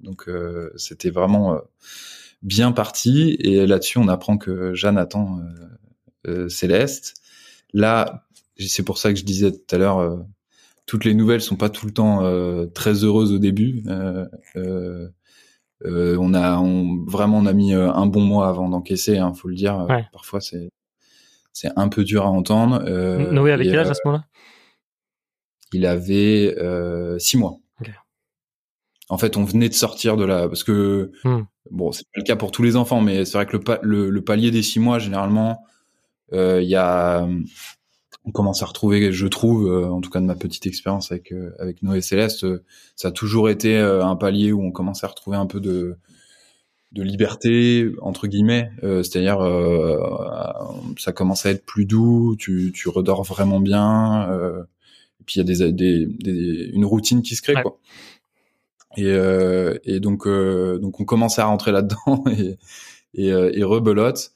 [0.00, 0.30] donc
[0.76, 1.60] c'était vraiment
[2.42, 3.36] bien parti.
[3.40, 5.40] Et là-dessus, on apprend que Jeanne attend
[6.48, 7.14] Céleste.
[7.72, 8.26] Là,
[8.58, 10.24] c'est pour ça que je disais tout à l'heure,
[10.86, 12.22] toutes les nouvelles sont pas tout le temps
[12.74, 13.84] très heureuses au début.
[15.86, 19.48] Euh, on a on, vraiment on a mis un bon mois avant d'encaisser, hein, faut
[19.48, 19.86] le dire.
[20.12, 20.70] Parfois c'est
[21.52, 22.82] c'est un peu dur à entendre.
[22.86, 24.24] Euh, Noé avait quel âge à ce moment-là?
[25.72, 27.58] Il avait euh, six mois.
[29.10, 31.40] En fait, on venait de sortir de la parce que hmm.
[31.70, 34.24] bon, c'est pas le cas pour tous les enfants, mais c'est vrai que le, le,
[34.24, 35.64] palier des six mois, généralement,
[36.32, 37.26] euh, il y a
[38.24, 41.32] on commence à retrouver, je trouve, euh, en tout cas de ma petite expérience avec
[41.32, 42.46] euh, avec Noé Céleste,
[42.96, 45.96] ça a toujours été un palier où on commence à retrouver un peu de
[46.92, 49.98] de liberté entre guillemets euh, c'est-à-dire euh,
[50.96, 54.62] ça commence à être plus doux tu, tu redors vraiment bien euh,
[55.20, 57.78] et puis il y a des, des, des, une routine qui se crée quoi.
[58.96, 62.58] Et, euh, et donc donc on commence à rentrer là-dedans et
[63.14, 64.32] et, et rebelote.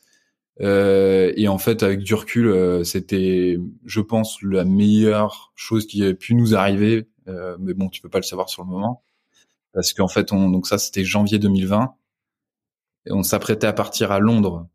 [0.61, 6.35] Et en fait avec du recul c'était je pense la meilleure chose qui a pu
[6.35, 9.03] nous arriver mais bon tu peux pas le savoir sur le moment.
[9.73, 11.95] Parce qu'en fait on donc ça c'était janvier 2020
[13.11, 14.69] on s'apprêtait à partir à Londres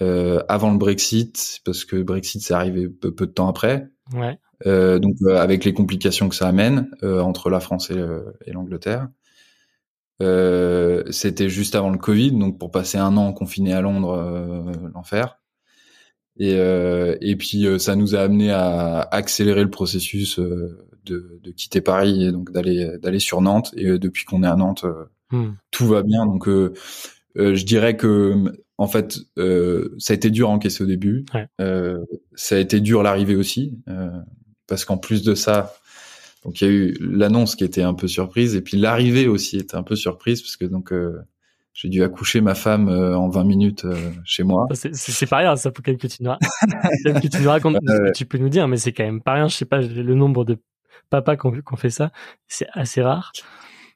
[0.00, 3.88] euh, avant le Brexit, parce que Brexit c'est arrivé peu, de temps après.
[4.14, 4.38] Ouais.
[4.66, 8.00] Euh, donc euh, avec les complications que ça amène euh, entre la France et,
[8.46, 9.08] et l'Angleterre.
[11.10, 15.40] C'était juste avant le Covid, donc pour passer un an confiné à Londres, l'enfer.
[16.38, 22.24] Et, et puis ça nous a amené à accélérer le processus de, de quitter Paris
[22.24, 23.74] et donc d'aller d'aller sur Nantes.
[23.76, 24.84] Et depuis qu'on est à Nantes,
[25.32, 25.54] hmm.
[25.72, 26.24] tout va bien.
[26.24, 26.48] Donc
[27.36, 31.24] euh, je dirais que en fait, euh, ça a été dur à encaisser au début.
[31.60, 31.98] Euh,
[32.34, 34.10] ça a été dur l'arrivée aussi, euh,
[34.66, 35.74] parce qu'en plus de ça,
[36.44, 39.58] donc il y a eu l'annonce qui était un peu surprise, et puis l'arrivée aussi
[39.58, 41.20] était un peu surprise, parce que donc euh,
[41.74, 43.86] j'ai dû accoucher ma femme en 20 minutes
[44.24, 44.66] chez moi.
[44.74, 48.08] C'est pas rien, ça faut quand même que tu nous, que tu nous racontes ce
[48.08, 49.46] que tu peux nous dire, mais c'est quand même pas rien.
[49.46, 50.58] Je sais pas le nombre de
[51.08, 52.10] papas qui ont, fait ça,
[52.48, 53.30] c'est assez rare.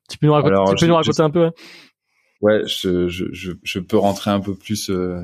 [0.09, 1.51] Tu peux nous raconter, tu peux nous raconter un peu.
[2.43, 5.23] Ouais, je, je, je, peux rentrer un peu plus euh,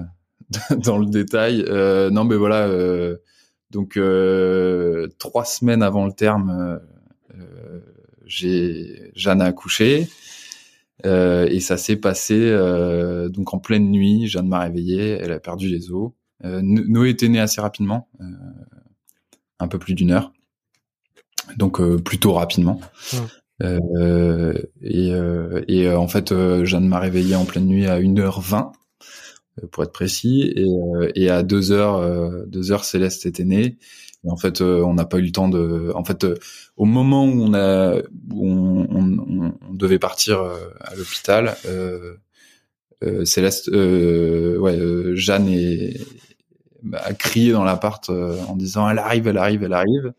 [0.84, 1.64] dans le détail.
[1.68, 2.66] Euh, non, mais voilà.
[2.66, 3.16] Euh,
[3.70, 6.80] donc euh, trois semaines avant le terme,
[7.34, 7.80] euh,
[8.26, 10.08] j'ai Jeanne a accouché
[11.04, 12.50] et ça s'est passé
[13.30, 14.28] donc en pleine nuit.
[14.28, 16.12] Jeanne m'a réveillé, elle a perdu les os.
[16.44, 18.08] Noé était né assez rapidement,
[19.58, 20.32] un peu plus d'une heure,
[21.56, 22.80] donc plutôt rapidement.
[23.62, 28.72] Euh, et, euh, et euh, en fait, Jeanne m'a réveillé en pleine nuit à 1h20
[29.70, 30.66] pour être précis, et,
[31.24, 33.76] et à 2 heures, 2 heures, Céleste était née.
[34.24, 35.92] Et en fait, on n'a pas eu le temps de.
[35.94, 36.26] En fait,
[36.76, 37.96] au moment où on a,
[38.32, 40.40] où on, on, on devait partir
[40.80, 44.78] à l'hôpital, euh, Céleste, ouais,
[45.16, 46.00] Jeanne est,
[46.94, 50.12] a crié dans l'appart en disant elle arrive, elle arrive, elle arrive.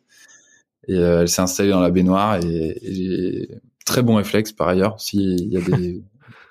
[0.87, 3.49] Et euh, elle s'est installée dans la baignoire et, et
[3.85, 4.99] très bon réflexe par ailleurs.
[4.99, 6.03] S'il y a des,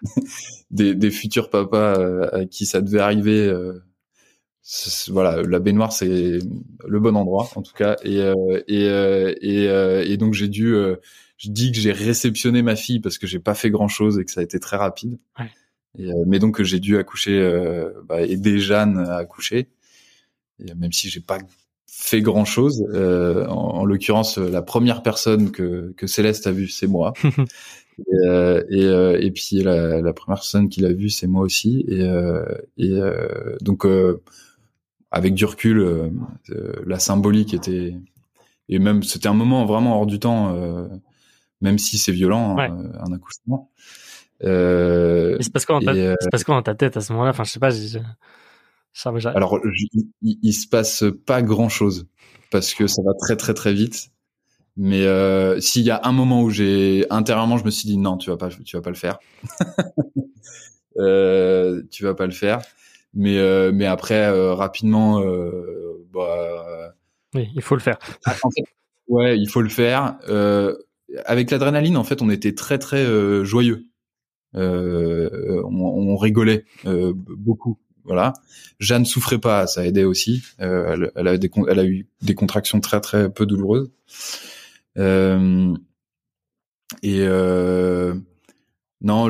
[0.71, 3.79] des, des, futurs papas euh, à qui ça devait arriver, euh,
[5.09, 6.38] voilà, la baignoire c'est
[6.87, 7.97] le bon endroit en tout cas.
[8.05, 8.21] Et
[8.68, 8.87] et
[9.42, 10.75] et, et, donc j'ai dû,
[11.37, 14.25] je dis que j'ai réceptionné ma fille parce que j'ai pas fait grand chose et
[14.25, 15.18] que ça a été très rapide.
[15.38, 15.51] Ouais.
[15.99, 17.38] Et, mais donc j'ai dû accoucher,
[18.05, 19.68] bah, aider Jeanne à accoucher.
[20.64, 21.38] Et même si j'ai pas
[22.03, 22.85] fait grand chose.
[22.93, 27.12] Euh, en, l'occurrence, la première personne que, que Céleste a vue, c'est moi.
[27.25, 31.43] et, euh, et, euh, et, puis la, la, première personne qui l'a vue, c'est moi
[31.43, 31.85] aussi.
[31.88, 32.03] Et,
[32.79, 33.01] et
[33.61, 33.87] donc,
[35.11, 36.12] avec du recul,
[36.87, 37.95] la symbolique était
[38.69, 40.57] et même c'était un moment vraiment hors du temps,
[41.61, 43.71] même si c'est violent, hein, un accouchement.
[44.45, 47.71] Euh, c'est parce quoi dans ta tête à ce moment-là Enfin, je sais pas.
[49.35, 49.59] Alors,
[50.22, 52.07] il, il, se passe pas grand chose
[52.50, 54.11] parce que ça va très très très vite.
[54.76, 58.16] Mais euh, s'il y a un moment où j'ai intérieurement, je me suis dit non,
[58.16, 59.18] tu vas pas, tu vas pas le faire.
[60.98, 62.61] euh, tu vas pas le faire.
[63.14, 65.20] Mais euh, mais après euh, rapidement,
[66.12, 66.94] bah.
[67.35, 67.98] Oui, il faut le faire.
[68.26, 68.64] Ah, en fait,
[69.09, 70.18] ouais, il faut le faire.
[71.26, 73.05] avec l'adrénaline, en fait, on était très très
[73.44, 73.87] joyeux.
[74.55, 78.33] On, on, rigolait beaucoup voilà.
[78.81, 80.43] Jeanne souffrait pas, ça aidait aussi.
[80.61, 81.29] Euh, elle,
[81.79, 83.91] a eu des contractions très très peu douloureuses.
[84.99, 85.75] Euh,
[87.03, 88.15] et euh,
[89.01, 89.29] non,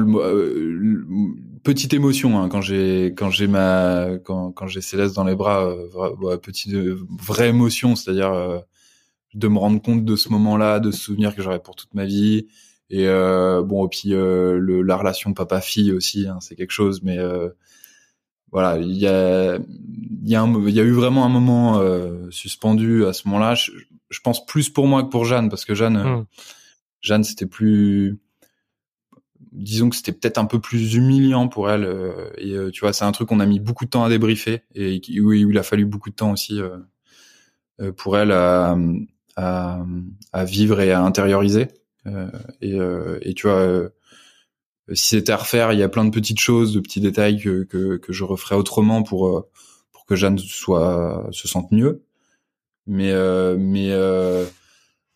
[1.63, 5.67] petite émotion hein, quand j'ai quand j'ai ma quand quand j'ai Céleste dans les bras,
[5.67, 8.63] euh, petite vraie émotion, c'est-à-dire
[9.35, 12.05] de me rendre compte de ce moment-là, de ce souvenir que j'aurai pour toute ma
[12.05, 12.47] vie.
[12.91, 17.19] Et bon, et puis la relation papa-fille aussi, hein, c'est quelque chose, mais
[18.53, 19.59] voilà, il y a,
[20.25, 23.55] y a, il y a eu vraiment un moment euh, suspendu à ce moment-là.
[23.55, 23.73] Je,
[24.11, 26.27] je, pense plus pour moi que pour Jeanne, parce que Jeanne, hmm.
[27.01, 28.21] Jeanne, c'était plus,
[29.53, 31.85] disons que c'était peut-être un peu plus humiliant pour elle.
[31.85, 34.11] Euh, et euh, tu vois, c'est un truc qu'on a mis beaucoup de temps à
[34.11, 36.61] débriefer et où, il a fallu beaucoup de temps aussi
[37.97, 38.77] pour elle à,
[39.37, 39.83] à,
[40.33, 41.69] à, vivre et à intérioriser.
[42.61, 42.77] et,
[43.23, 43.89] et tu vois euh,
[44.93, 47.65] si c'était à refaire, il y a plein de petites choses, de petits détails que,
[47.65, 49.49] que, que je referais autrement pour euh,
[49.93, 52.03] pour que Jeanne soit se sente mieux.
[52.87, 53.91] Mais euh, mais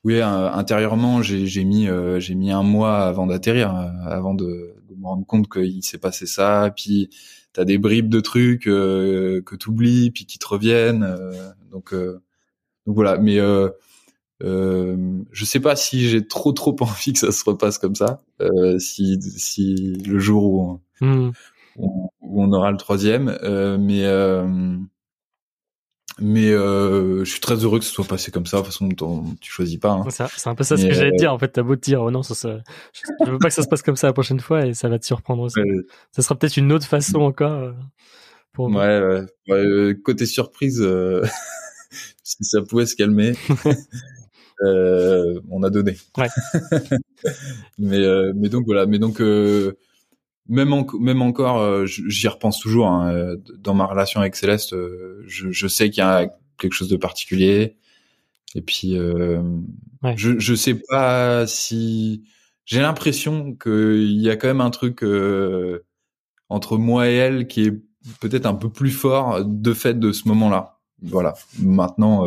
[0.04, 3.70] oui, intérieurement, j'ai mis j'ai mis un mois avant d'atterrir,
[4.04, 6.72] avant de, de, me rendre compte qu'il s'est passé ça.
[6.76, 7.10] Puis
[7.52, 11.16] t'as des bribes de trucs que t'oublies, puis qui te reviennent.
[11.72, 13.18] donc donc voilà.
[13.18, 13.40] Mais
[14.42, 18.22] euh, je sais pas si j'ai trop trop envie que ça se repasse comme ça.
[18.40, 21.32] Euh, si si le jour où on, hmm.
[21.76, 24.04] où, on aura le troisième, euh, mais
[26.18, 28.58] mais je suis très heureux que ce soit passé comme ça.
[28.58, 28.88] De toute façon,
[29.40, 29.90] tu choisis pas.
[29.90, 30.04] Hein.
[30.10, 31.32] C'est un peu ça ce que j'allais te dire.
[31.32, 32.58] En fait, t'as beau te dire, oh non, ça, ça,
[33.24, 34.98] je veux pas que ça se passe comme ça la prochaine fois et ça va
[34.98, 35.60] te surprendre aussi.
[36.12, 37.74] Ça sera peut-être une autre façon encore.
[38.52, 40.82] Pour ouais, ouais, ouais, côté surprise,
[42.22, 43.34] si ça pouvait se calmer.
[44.62, 45.96] euh, on a donné.
[46.16, 46.28] Ouais.
[47.78, 49.76] mais euh, mais donc voilà, mais donc euh,
[50.48, 52.88] même même encore, euh, j'y repense toujours.
[52.88, 54.74] Hein, dans ma relation avec Céleste,
[55.26, 57.76] je, je sais qu'il y a quelque chose de particulier.
[58.54, 62.24] Et puis je je sais pas si
[62.64, 65.04] j'ai l'impression qu'il y a quand même un truc
[66.48, 67.82] entre moi et elle qui est
[68.20, 70.78] peut-être un peu plus fort de fait de ce moment-là.
[71.02, 71.34] Voilà.
[71.58, 72.24] Maintenant,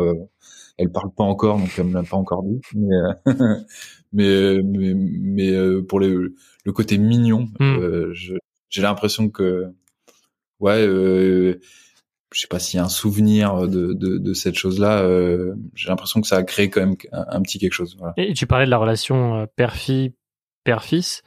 [0.80, 2.60] elle parle pas encore, donc elle me l'a pas encore dit.
[2.74, 3.12] Mais euh,
[4.12, 6.34] mais mais, euh, pour le
[6.72, 7.78] côté mignon, hmm.
[7.78, 8.14] euh,
[8.68, 9.66] j'ai l'impression que
[10.58, 11.58] ouais, je
[12.32, 15.06] sais pas s'il y a un souvenir de, de, cette chose-là.
[15.74, 17.96] j'ai l'impression que ça a créé quand même un, petit quelque chose.
[18.16, 20.14] Et tu parlais de la relation père-fille,
[20.64, 21.22] père-fils.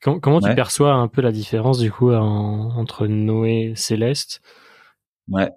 [0.00, 4.42] Comment, tu perçois un peu la différence du coup entre Noé et Céleste?
[5.28, 5.50] Ouais.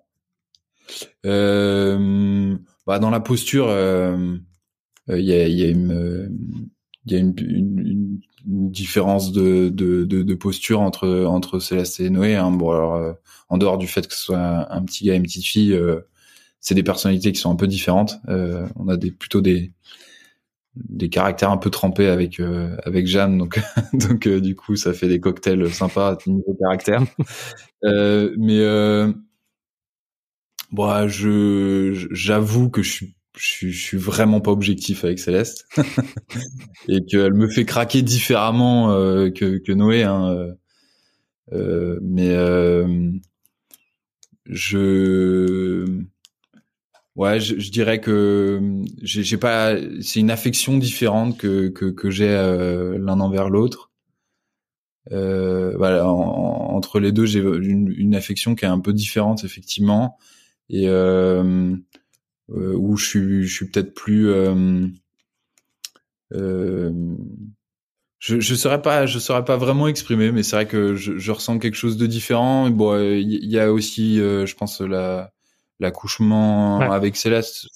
[1.26, 4.36] Euh, bah, dans la posture, euh,
[5.10, 6.30] euh, il y, a, y, a, une
[7.06, 12.00] il y a une, une, une différence de, de, de, de, posture entre entre Céleste
[12.00, 12.36] et Noé.
[12.36, 12.52] Hein.
[12.52, 13.14] Bon, alors, euh,
[13.50, 16.02] en dehors du fait que ce soit un, petit gars et une petite fille, euh,
[16.60, 18.20] c'est des personnalités qui sont un peu différentes.
[18.30, 19.72] Euh, on a des plutôt des
[20.76, 22.42] des caractères un peu trempés avec
[22.84, 23.60] avec Jeanne, donc
[23.94, 27.04] donc du coup ça fait des cocktails sympas niveau caractère.
[27.84, 28.60] mais
[30.72, 35.68] Bon, je j'avoue que je suis je suis, vraiment pas objectif avec Céleste
[36.88, 40.04] et qu'elle me fait craquer différemment euh, que, que Noé.
[40.04, 40.54] Hein, euh,
[41.54, 43.12] euh mais euh,
[44.46, 45.86] je
[47.16, 49.76] ouais, je, je, dirais que j'ai pas.
[50.02, 53.92] C'est une affection différente que que, que j'ai euh, l'un envers l'autre.
[55.12, 60.18] voilà, entre les deux, j'ai une, une affection qui est un peu différente effectivement
[60.70, 61.76] et euh,
[62.50, 64.88] euh, où je suis, je suis peut-être plus euh,
[68.20, 71.32] je je saurais pas je saurais pas vraiment exprimer mais c'est vrai que je, je,
[71.32, 75.32] ressens quelque chose de différent bon il y, a aussi je pense la
[75.80, 77.68] l'accouchement avec Céleste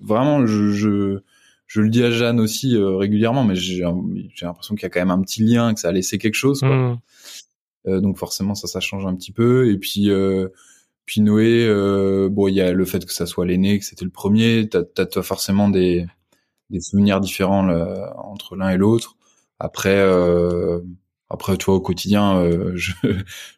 [0.00, 1.18] vraiment je, je,
[1.66, 3.84] je le dis à Jeanne aussi régulièrement mais j'ai
[4.34, 6.34] j'ai l'impression qu'il y a quand même un petit lien que ça a laissé quelque
[6.34, 6.76] chose quoi.
[6.76, 6.98] Mmh.
[7.86, 10.48] Euh, donc forcément ça ça change un petit peu et puis euh,
[11.06, 14.04] puis Noé, euh, bon, il y a le fait que ça soit l'aîné, que c'était
[14.04, 14.68] le premier.
[14.68, 16.06] T'as as, forcément des,
[16.70, 19.16] des souvenirs différents là, entre l'un et l'autre.
[19.58, 20.80] Après, euh,
[21.30, 22.92] après, toi, au quotidien, euh, je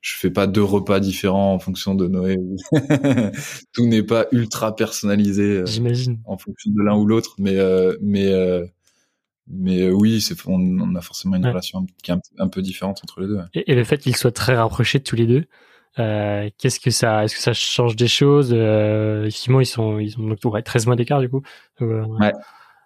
[0.00, 2.38] je fais pas deux repas différents en fonction de Noé.
[3.72, 5.59] Tout n'est pas ultra personnalisé.
[5.59, 6.18] Euh, J'imagine.
[6.24, 8.32] En fonction de l'un ou l'autre, mais euh, mais
[9.48, 13.28] mais oui, c'est on, a forcément une relation qui est un, peu différente entre les
[13.28, 13.38] deux.
[13.54, 15.44] Et, et le fait qu'ils soient très rapprochés tous les deux,
[15.98, 20.18] euh, qu'est-ce que ça, est-ce que ça change des choses euh, Effectivement, ils sont, ils
[20.18, 21.42] ont donc 13 mois d'écart du coup.
[21.80, 22.32] Euh, ouais.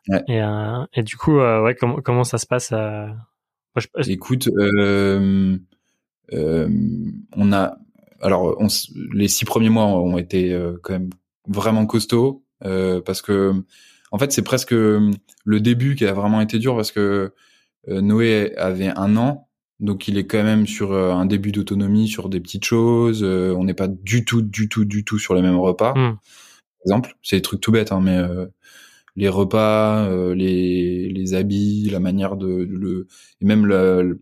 [0.08, 0.22] ouais.
[0.28, 3.16] Et, euh, et du coup, ouais, comment comment ça se passe Moi,
[3.76, 4.10] je...
[4.10, 4.48] Écoute,
[7.36, 7.76] on a,
[8.20, 8.68] alors, on,
[9.12, 11.10] les six premiers mois ont été quand même
[11.48, 13.52] vraiment costauds parce que,
[14.12, 17.32] en fait, c'est presque le début qui a vraiment été dur parce que
[17.88, 19.49] Noé avait un an
[19.80, 23.22] donc il est quand même sur euh, un début d'autonomie sur des petites choses.
[23.24, 25.92] Euh, on n'est pas du tout, du tout, du tout sur les mêmes repas.
[25.92, 26.16] Hmm.
[26.16, 28.46] Par exemple, c'est des trucs tout bêtes, hein, mais euh,
[29.16, 33.08] les repas, les, les habits, la manière de, le
[33.40, 34.20] et même le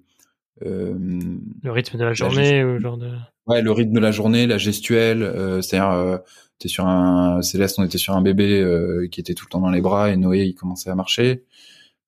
[0.60, 3.10] le rythme de la journée, ou genre de...
[3.46, 5.20] ouais, le rythme de la journée, la gestuelle,
[5.62, 6.18] c'est-à-dire
[6.58, 9.70] t'es sur un Céleste, on était sur un bébé qui était tout le temps dans
[9.70, 11.44] les bras et Noé il commençait à marcher.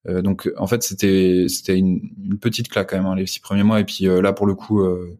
[0.09, 3.38] Euh, donc en fait c'était c'était une, une, petite claque quand même hein, les six
[3.40, 5.18] premiers mois et puis euh, là pour le coup euh,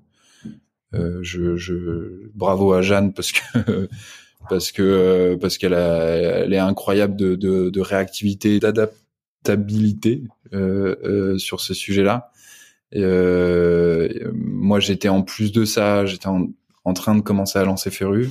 [1.21, 3.89] je, je bravo à Jeanne parce que
[4.49, 10.23] parce que parce qu'elle elle est incroyable de, de, de réactivité d'adaptabilité
[11.37, 12.31] sur ce sujet-là.
[14.33, 16.49] moi j'étais en plus de ça j'étais en,
[16.85, 18.31] en, train de commencer à lancer Ferru.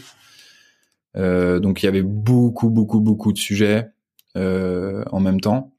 [1.15, 3.91] donc il y avait beaucoup beaucoup beaucoup de sujets
[4.35, 5.75] en même temps.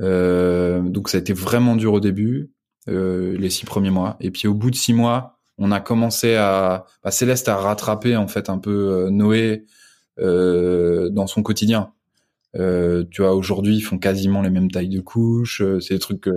[0.00, 2.52] Donc ça a été vraiment dur au début,
[2.86, 4.16] les six premiers mois.
[4.20, 8.16] Et puis au bout de six mois, on a commencé à bah, Céleste a rattrapé
[8.16, 9.64] en fait un peu Noé
[10.18, 11.92] dans son quotidien.
[12.54, 15.62] tu vois, aujourd'hui, ils font quasiment les mêmes tailles de couches.
[15.80, 16.28] c'est des trucs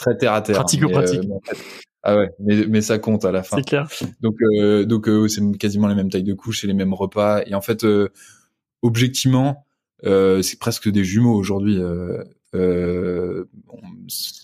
[0.00, 0.56] très terre à terre.
[0.56, 1.28] Pratico-pratique.
[2.02, 3.58] Ah ouais, mais, mais ça compte à la fin.
[3.58, 3.86] C'est clair.
[4.20, 7.42] Donc euh, donc euh, c'est quasiment les mêmes tailles de couches et les mêmes repas.
[7.46, 8.08] Et en fait, euh,
[8.80, 9.66] objectivement,
[10.06, 11.78] euh, c'est presque des jumeaux aujourd'hui.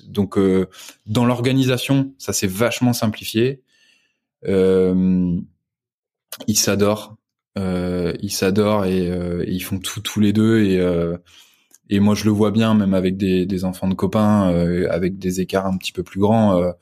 [0.09, 0.39] Donc
[1.07, 3.63] dans l'organisation, ça s'est vachement simplifié.
[4.47, 5.43] ils
[6.55, 7.17] s'adorent,
[7.57, 10.81] ils s'adorent et, et, ils font tout tous les deux et
[11.89, 14.49] et moi je le vois bien même avec des, des enfants de copains
[14.89, 16.75] avec des écarts un petit peu plus grands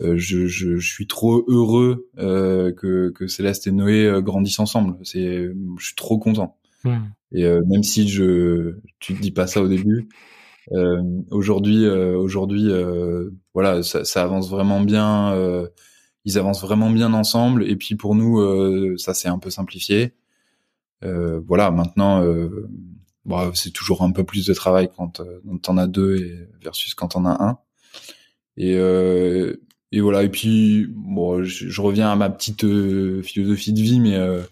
[0.00, 4.58] euh, je, je, je, suis trop heureux euh, que, que Céleste et Noé euh, grandissent
[4.58, 4.96] ensemble.
[5.04, 6.56] C'est, je suis trop content.
[6.84, 6.98] Hmm.
[7.32, 10.08] Et même si je, tu te dis pas ça au début,
[11.30, 12.70] aujourd'hui, aujourd'hui,
[13.54, 15.34] voilà, ça, ça, avance vraiment bien.
[16.24, 17.68] ils avancent vraiment bien ensemble.
[17.68, 20.14] Et puis pour nous, ça s'est un peu simplifié.
[21.02, 22.24] voilà, maintenant,
[23.24, 26.94] bon, c'est toujours un peu plus de travail quand, quand t'en as deux et versus
[26.94, 27.58] quand t'en as un.
[28.56, 29.56] Et, euh,
[29.92, 30.22] et voilà.
[30.24, 34.42] Et puis, bon, je, reviens à ma petite euh, philosophie de vie, mais euh,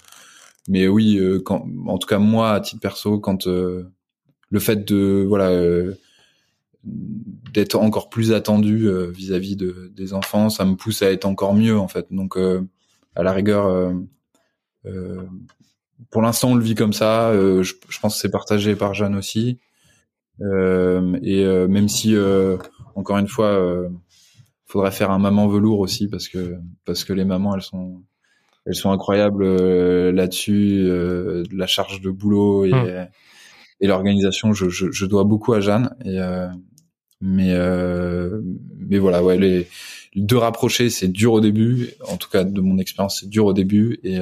[0.69, 3.49] mais oui, euh, quand, en tout cas moi, à titre perso, quand
[4.51, 5.51] le fait de voilà
[6.85, 11.79] d'être encore plus attendu vis-à-vis de, des enfants, ça me pousse à être encore mieux
[11.79, 12.07] en fait.
[12.11, 13.93] Donc, à la rigueur,
[16.11, 17.33] pour l'instant, on le vit comme ça.
[17.35, 19.59] Je, je, pense que c'est partagé par Jeanne aussi.
[20.41, 22.17] et même si,
[22.95, 23.91] encore une fois
[24.71, 28.03] faudrait faire un maman velours aussi parce que parce que les mamans elles sont
[28.67, 33.09] elles sont incroyables euh, là-dessus euh, la charge de boulot et, hum.
[33.81, 36.49] Et l'organisation je, je, je, dois beaucoup à Jeanne et euh,
[37.21, 37.55] mais
[38.79, 39.69] mais voilà ouais les
[40.17, 43.53] de rapprocher c'est dur au début en tout cas de mon expérience c'est dur au
[43.53, 44.19] début et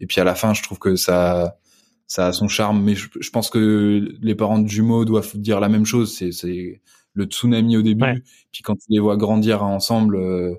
[0.00, 1.58] et puis à la fin je trouve que ça
[2.06, 5.60] ça a son charme mais je, je pense que les parents de jumeaux doivent dire
[5.60, 6.80] la même chose c'est c'est
[7.14, 10.54] le tsunami au début, puis quand tu les vois grandir ensemble, euh,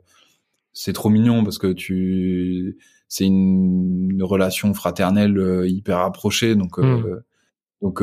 [0.73, 2.77] c'est trop mignon parce que tu,
[3.07, 6.79] c'est une, relation fraternelle euh, hyper approchée, donc.
[6.79, 7.21] Euh, mm.
[7.81, 8.01] Donc,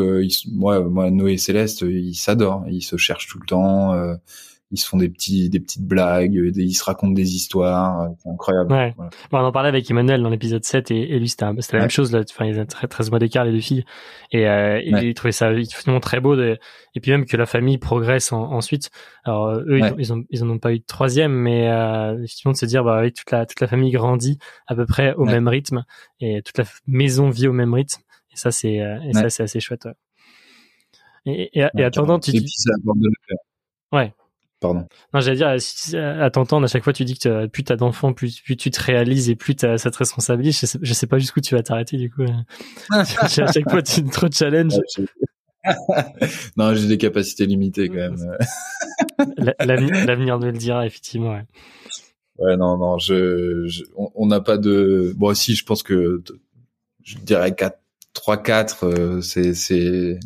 [0.52, 3.94] moi, moi, Noé et Céleste, ils s'adorent, ils se cherchent tout le temps
[4.70, 8.28] ils se font des petits des petites blagues ils se racontent des histoires euh, c'est
[8.28, 8.72] incroyable.
[8.72, 8.94] Ouais.
[9.32, 12.12] on en parlait avec Emmanuel dans l'épisode 7 et, et lui c'était la même chose
[12.12, 12.22] là.
[12.28, 13.84] Enfin ils ont très 13 mois d'écart les deux filles.
[14.30, 16.58] Et euh, il trouvait ça finalement très beau de,
[16.94, 18.90] et puis même que la famille progresse ensuite.
[19.24, 22.58] Alors eux ils, ont, ils en ont pas eu de troisième mais euh, effectivement de
[22.58, 25.48] se dire bah oui, toute la toute la famille grandit à peu près au même
[25.48, 25.84] rythme
[26.20, 28.02] et toute la maison vit au même rythme
[28.38, 29.88] ça c'est euh, et ça c'est assez chouette
[31.26, 32.44] et, et, et attendant tu dis
[33.92, 34.12] ouais
[34.60, 34.86] Pardon.
[35.14, 35.54] Non, j'allais dire,
[36.20, 38.82] à t'entendre, à chaque fois, tu dis que plus t'as d'enfants, plus, plus tu te
[38.82, 40.50] réalises et plus t'as cette responsabilité.
[40.50, 42.22] Je sais, je sais pas jusqu'où tu vas t'arrêter, du coup.
[42.90, 44.74] à chaque fois, tu te challenge.
[46.56, 48.36] non, j'ai des capacités limitées, quand même.
[49.60, 51.44] L'avenir nous le dira, effectivement, ouais.
[52.38, 56.22] Ouais, non, non, je, on n'a pas de, bon, si, je pense que,
[57.02, 57.78] je dirais 4,
[58.18, 60.18] 3, 4, c'est, c'est,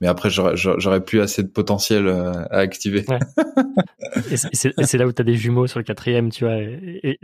[0.00, 3.04] mais après j'aurais plus assez de potentiel euh, à activer.
[3.08, 3.18] Ouais.
[4.30, 7.18] et c'est là où tu as des jumeaux sur le quatrième, tu vois, et,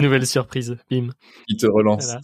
[0.00, 1.08] nouvelle surprise, bim.
[1.48, 2.14] Il te relance.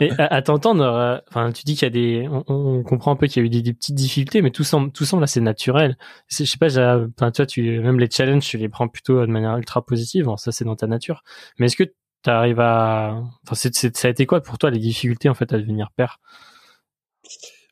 [0.00, 3.26] et à, t'entendre, euh, enfin, tu dis qu'il y a des, on, comprend un peu
[3.26, 5.96] qu'il y a eu des, petites difficultés, mais tout semble, tout semble assez naturel.
[6.28, 9.56] Je sais pas, enfin, toi, tu, même les challenges, tu les prends plutôt de manière
[9.56, 10.28] ultra positive.
[10.38, 11.22] ça, c'est dans ta nature.
[11.58, 11.84] Mais est-ce que
[12.26, 15.58] tu arrives à, enfin, ça a été quoi pour toi les difficultés en fait à
[15.58, 16.18] devenir père?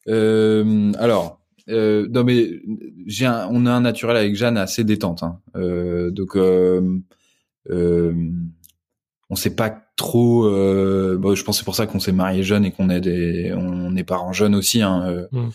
[0.07, 2.61] Euh, alors, euh, non mais
[3.07, 5.41] j'ai on a un naturel avec Jeanne assez détente, hein.
[5.57, 6.95] euh, donc on
[9.35, 10.43] sait pas trop.
[10.45, 13.97] Bon, je pense c'est pour ça qu'on s'est marié jeune et qu'on est des, on
[13.97, 14.83] est parents jeunes aussi.
[14.83, 15.49] Hein, mmh.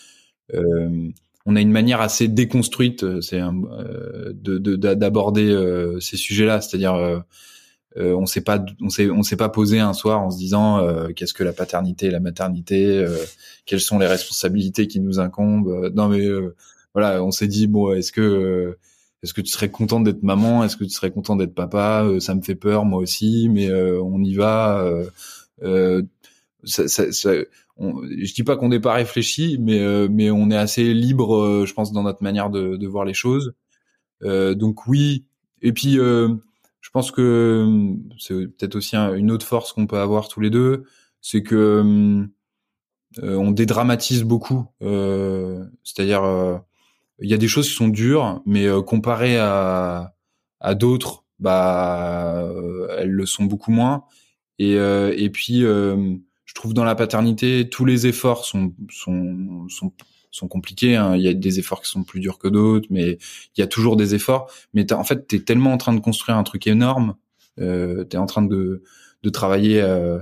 [1.45, 7.23] on a une manière assez déconstruite, c'est de d'aborder ces sujets-là, c'est-à-dire
[7.97, 10.77] euh, on s'est pas on s'est on s'est pas posé un soir en se disant
[10.77, 13.17] euh, qu'est-ce que la paternité la maternité euh,
[13.65, 16.27] quelles sont les responsabilités qui nous incombent non mais
[16.93, 18.77] voilà on s'est dit bon est-ce que
[19.23, 22.35] est-ce que tu serais content d'être maman est-ce que tu serais content d'être papa ça
[22.35, 24.87] me fait peur moi aussi mais on y va
[26.63, 27.31] ça, ça, ça
[27.77, 31.73] on, je dis pas qu'on n'est pas réfléchi mais mais on est assez libre je
[31.73, 33.53] pense dans notre manière de, de voir les choses.
[34.21, 35.25] Donc oui
[35.63, 35.97] et puis
[36.89, 40.49] je pense que hum, c'est peut-être aussi une autre force qu'on peut avoir tous les
[40.49, 40.85] deux,
[41.21, 42.31] c'est que hum,
[43.21, 44.65] on dédramatise beaucoup.
[45.83, 46.23] C'est-à-dire,
[47.19, 50.15] il y a des choses qui sont dures, mais comparé à
[50.61, 52.43] à d'autres, bah,
[52.97, 54.05] elles le sont beaucoup moins.
[54.57, 59.93] Et et puis, je trouve dans la paternité, tous les efforts sont sont sont
[60.31, 60.95] sont compliqués.
[60.95, 61.15] Hein.
[61.15, 63.17] Il y a des efforts qui sont plus durs que d'autres, mais
[63.55, 64.51] il y a toujours des efforts.
[64.73, 67.15] Mais en fait, t'es tellement en train de construire un truc énorme.
[67.59, 68.83] Euh, t'es en train de
[69.23, 70.19] de travailler euh,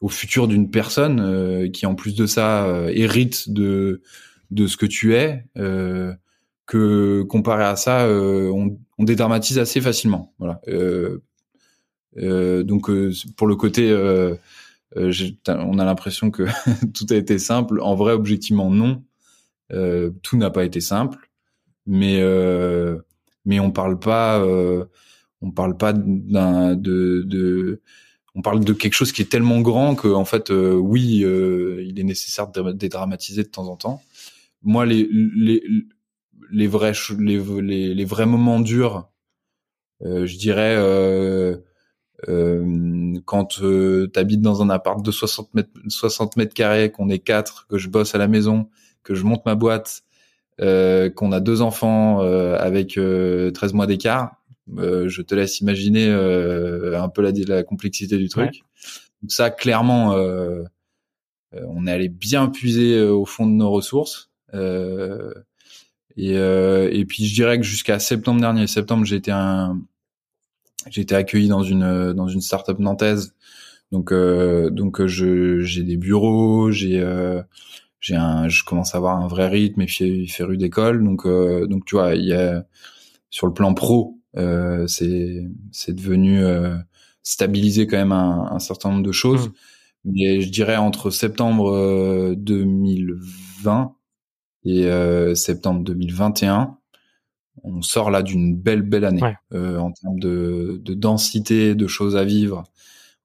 [0.00, 4.02] au futur d'une personne euh, qui, en plus de ça, hérite de
[4.50, 5.44] de ce que tu es.
[6.66, 10.32] Que comparé à ça, on, on, dédramatise assez facilement.
[10.38, 10.60] Voilà.
[12.62, 12.90] donc
[13.36, 13.92] pour le côté
[14.96, 16.44] on a l'impression que
[16.94, 17.80] tout a été simple.
[17.80, 19.02] En vrai, objectivement, non.
[19.72, 21.30] Euh, tout n'a pas été simple,
[21.86, 22.98] mais euh,
[23.44, 24.84] mais on parle pas euh,
[25.40, 27.80] on parle pas de,
[28.34, 32.04] on parle de quelque chose qui est tellement grand que en fait oui il est
[32.04, 34.02] nécessaire de dédramatiser de temps en temps.
[34.62, 35.62] Moi les les
[36.50, 39.08] les vrais les les, vrais moments durs,
[40.02, 40.76] je dirais
[43.24, 47.18] quand euh, tu habites dans un appart de 60 mètres, 60 mètres carrés, qu'on est
[47.18, 48.68] quatre, que je bosse à la maison,
[49.02, 50.02] que je monte ma boîte,
[50.60, 52.98] euh, qu'on a deux enfants euh, avec
[53.54, 54.36] 13 mois d'écart,
[54.76, 58.62] je te laisse imaginer un peu la, la, complexité du truc.
[59.22, 60.14] Donc ça, clairement,
[61.52, 64.30] on est allé bien puiser au fond de nos ressources.
[64.54, 69.80] Et, et, puis je dirais que jusqu'à septembre dernier, septembre, j'ai été un,
[70.88, 73.34] j'ai été accueilli dans une dans une startup nantaise.
[73.92, 77.42] Donc euh, donc je j'ai des bureaux, j'ai euh,
[78.00, 81.04] j'ai un je commence à avoir un vrai rythme et puis fait rue d'école.
[81.04, 82.64] Donc euh, donc tu vois, il y a
[83.30, 86.76] sur le plan pro, euh, c'est c'est devenu euh,
[87.22, 89.48] stabiliser quand même un, un, certain nombre de choses.
[89.48, 89.52] Mmh.
[90.06, 93.94] Mais je dirais entre septembre 2020
[94.64, 96.78] et septembre 2021,
[97.64, 102.16] on sort là d'une belle belle année euh, en termes de, de, densité de choses
[102.16, 102.64] à vivre.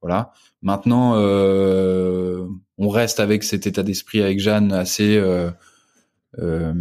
[0.02, 0.32] Voilà.
[0.62, 2.48] Maintenant, euh,
[2.78, 5.18] on reste avec cet état d'esprit avec Jeanne assez.
[5.18, 5.50] Euh,
[6.40, 6.74] euh,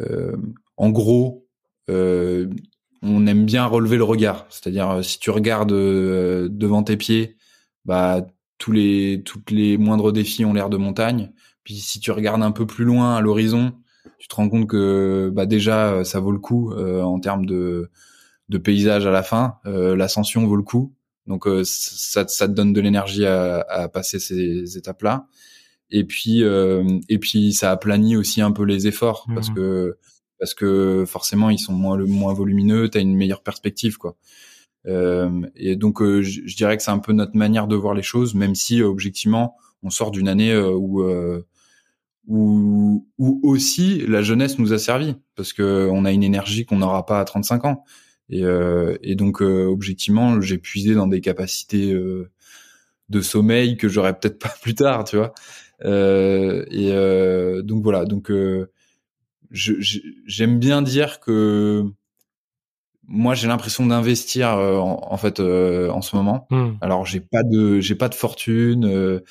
[0.00, 0.36] euh
[0.78, 1.46] en gros,
[1.88, 4.46] on aime bien relever le regard.
[4.50, 7.36] C'est-à-dire, si tu regardes devant tes pieds,
[7.86, 8.26] bah
[8.58, 11.32] tous les moindres défis ont l'air de montagne.
[11.64, 13.72] Puis si tu regardes un peu plus loin à l'horizon,
[14.18, 17.90] tu te rends compte que bah déjà ça vaut le coup euh, en termes de
[18.48, 19.58] de paysage à la fin.
[19.66, 20.94] Euh, L'ascension vaut le coup,
[21.26, 25.26] donc euh, ça, ça te donne de l'énergie à, à, passer ces étapes-là.
[25.90, 29.54] Et puis et puis ça aplanit aussi un peu les efforts parce mmh.
[29.54, 29.98] que
[30.40, 34.16] parce que forcément ils sont moins moins volumineux, t'as une meilleure perspective quoi.
[34.86, 38.02] Euh, et donc je, je, dirais que c'est un peu notre manière de voir les
[38.02, 41.04] choses, même si objectivement on sort d'une année où
[42.26, 46.78] où, où aussi la jeunesse nous a servi parce que on a une énergie qu'on
[46.78, 47.84] n'aura pas à 35 ans
[48.30, 52.30] et, euh, et donc euh, objectivement j'ai puisé dans des capacités euh,
[53.08, 55.34] de sommeil que j'aurais peut-être pas plus tard tu vois.
[55.84, 58.04] Euh, et euh, donc voilà.
[58.04, 58.32] Donc
[59.50, 61.84] j'aime bien dire que
[63.08, 66.46] moi j'ai l'impression d'investir en, en, fait en ce moment.
[66.50, 66.72] Hmm.
[66.80, 69.22] alors j'ai pas de j'ai pas de fortune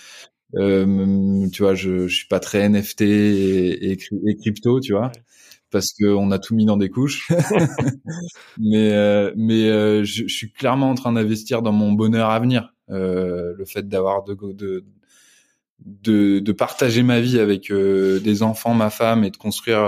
[0.55, 5.11] euh, tu vois, je, je suis pas très NFT et, et, crypto, tu vois,
[5.75, 7.29] parce que on a tout mis dans des couches.
[8.57, 12.39] mais euh, mais euh, je, je, suis clairement en train d'investir dans mon bonheur à
[12.39, 12.73] venir.
[12.89, 14.85] Euh, le fait d'avoir de, de
[15.85, 19.81] de, de, partager ma vie avec des enfants, ma femme, et de construire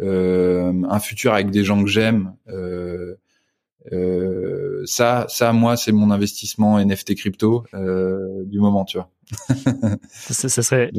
[0.00, 2.34] un futur avec des gens que j'aime.
[4.84, 9.08] ça, ça, moi, c'est mon investissement NFT crypto du moment, tu vois
[10.10, 10.90] ça, serait.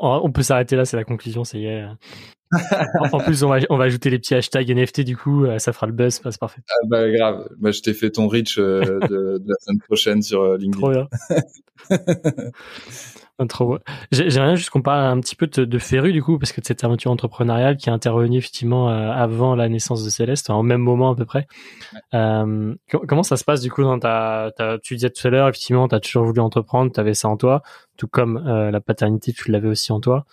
[0.00, 1.58] On, peut s'arrêter là, c'est la conclusion, c'est
[3.12, 5.72] en plus, on va, on va ajouter les petits hashtags NFT, du coup, euh, ça
[5.72, 6.62] fera le buzz, c'est parfait.
[6.70, 10.22] Ah bah grave, bah, je t'ai fait ton reach euh, de, de, la semaine prochaine
[10.22, 10.80] sur LinkedIn.
[10.80, 11.08] Trop bien.
[13.48, 13.78] Trop
[14.12, 16.66] J'aimerais juste qu'on parle un petit peu de, de Ferru du coup, parce que de
[16.66, 20.62] cette aventure entrepreneuriale qui est intervenue effectivement euh, avant la naissance de Céleste, en au
[20.62, 21.46] même moment à peu près.
[22.14, 22.74] Euh,
[23.06, 25.86] comment ça se passe du coup dans ta, ta tu disais tout à l'heure effectivement,
[25.86, 27.62] tu as toujours voulu entreprendre, tu avais ça en toi,
[27.98, 30.24] tout comme euh, la paternité, tu l'avais aussi en toi.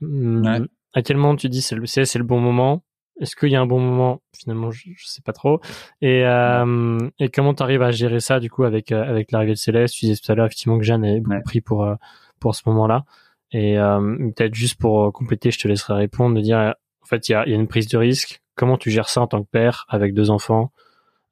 [0.00, 2.82] Hum, à quel moment tu dis c'est le c'est le bon moment?
[3.20, 4.22] Est-ce qu'il y a un bon moment?
[4.36, 5.60] Finalement, je, je sais pas trop.
[6.00, 9.52] Et, euh, et comment tu arrives à gérer ça du coup avec euh, avec l'arrivée
[9.52, 9.94] de Céleste?
[9.94, 11.94] Tu disais tout à l'heure effectivement que Jeanne avait beaucoup pris pour euh,
[12.40, 13.04] pour ce moment-là.
[13.52, 14.00] Et euh,
[14.34, 17.46] peut-être juste pour compléter, je te laisserai répondre, de dire, en fait, il y a,
[17.46, 18.42] y a, une prise de risque.
[18.54, 20.72] Comment tu gères ça en tant que père avec deux enfants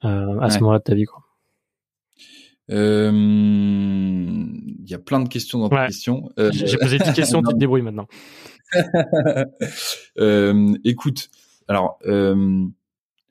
[0.05, 1.24] euh, à ce moment-là de ta vie quoi?
[2.69, 2.75] Il
[4.87, 6.31] y a plein de questions dans ta question.
[6.39, 8.07] Euh, J'ai posé une petite question, tu te débrouilles maintenant.
[10.19, 11.29] Euh, écoute,
[11.69, 12.65] alors euh,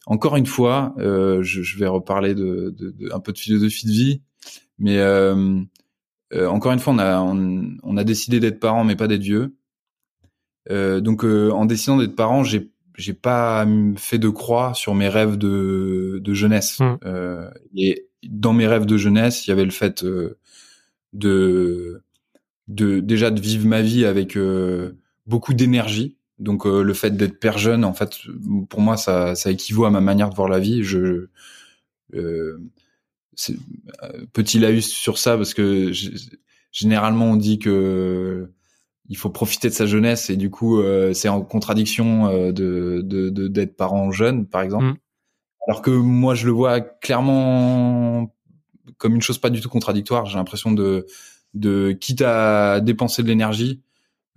[0.05, 3.86] encore une fois, euh, je, je vais reparler de, de, de- un peu de philosophie
[3.86, 4.21] de vie,
[4.77, 5.59] mais euh,
[6.34, 9.21] euh, encore une fois, on a on, on a décidé d'être parents, mais pas d'être
[9.21, 9.55] vieux.
[10.69, 13.65] Euh, donc, euh, en décidant d'être parent, j'ai j'ai pas
[13.97, 16.79] fait de croix sur mes rêves de de jeunesse.
[16.79, 16.97] Mm.
[17.05, 20.38] Euh, et dans mes rêves de jeunesse, il y avait le fait euh,
[21.13, 22.01] de
[22.67, 24.93] de déjà de vivre ma vie avec euh,
[25.28, 26.17] beaucoup d'énergie.
[26.39, 28.17] Donc euh, le fait d'être père jeune, en fait,
[28.69, 30.84] pour moi, ça, ça équivaut à ma manière de voir la vie.
[30.84, 31.28] Je
[34.34, 35.91] petit laïus sur ça parce que
[36.71, 38.49] généralement on dit que
[39.09, 43.01] il faut profiter de sa jeunesse et du coup euh, c'est en contradiction euh, de
[43.03, 44.86] de de- d'être parent jeune par exemple.
[44.86, 44.95] Mm.
[45.68, 48.34] Alors que moi je le vois clairement
[48.97, 50.26] comme une chose pas du tout contradictoire.
[50.26, 51.05] J'ai l'impression de
[51.53, 53.82] de quitte à dépenser de l'énergie,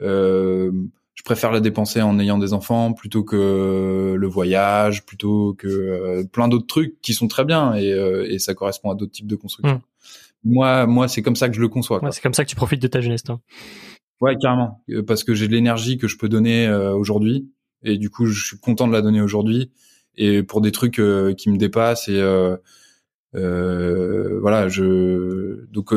[0.02, 0.70] euh,
[1.14, 6.24] je préfère la dépenser en ayant des enfants plutôt que le voyage, plutôt que euh,
[6.30, 9.26] plein d'autres trucs qui sont très bien et, euh, et ça correspond à d'autres types
[9.26, 9.80] de construction.
[10.44, 12.02] Moi, moi, c'est comme ça que je le conçois.
[12.04, 13.40] Ouais, c'est comme ça que tu profites de ta jeunesse, toi.
[14.20, 14.82] Ouais, carrément.
[14.90, 17.50] Euh, Parce que j'ai de l'énergie que je peux donner euh, aujourd'hui.
[17.82, 19.72] Et du coup, je suis content de la donner aujourd'hui.
[20.16, 22.08] Et pour des trucs euh, qui me dépassent.
[22.08, 22.56] Et euh,
[23.36, 25.66] euh, voilà, je.
[25.72, 25.92] Donc,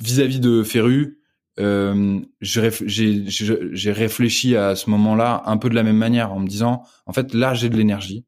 [0.00, 1.18] vis-à-vis de Ferru,
[1.58, 6.32] j'ai réf- j'ai j'ai- j'ai réfléchi à ce moment-là un peu de la même manière,
[6.32, 8.24] en me disant, en fait, là, j'ai de l'énergie.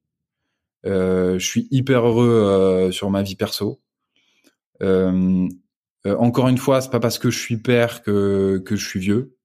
[0.84, 3.80] Je suis hyper heureux sur ma vie perso.
[6.04, 9.36] Encore une fois, c'est pas parce que je suis père que que je suis vieux.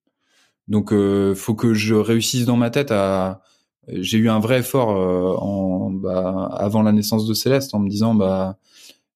[0.68, 3.42] Donc, euh, faut que je réussisse dans ma tête à.
[3.88, 7.90] J'ai eu un vrai effort euh, en bah, avant la naissance de Céleste en me
[7.90, 8.58] disant bah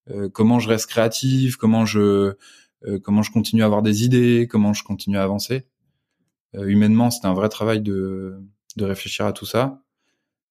[0.10, 2.36] euh, comment je reste créatif, comment je
[2.86, 5.66] euh, comment je continue à avoir des idées, comment je continue à avancer.
[6.54, 8.42] Humainement, c'était un vrai travail de
[8.78, 9.82] de réfléchir à tout ça,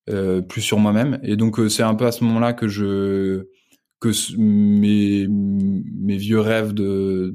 [0.08, 1.20] euh, plus sur moi-même.
[1.22, 3.48] Et donc, euh, c'est un peu à ce moment-là que je
[4.00, 7.34] que mes mes vieux rêves de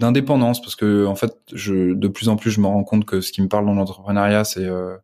[0.00, 3.20] d'indépendance parce que en fait je de plus en plus je me rends compte que
[3.20, 4.96] ce qui me parle dans l'entrepreneuriat c'est euh,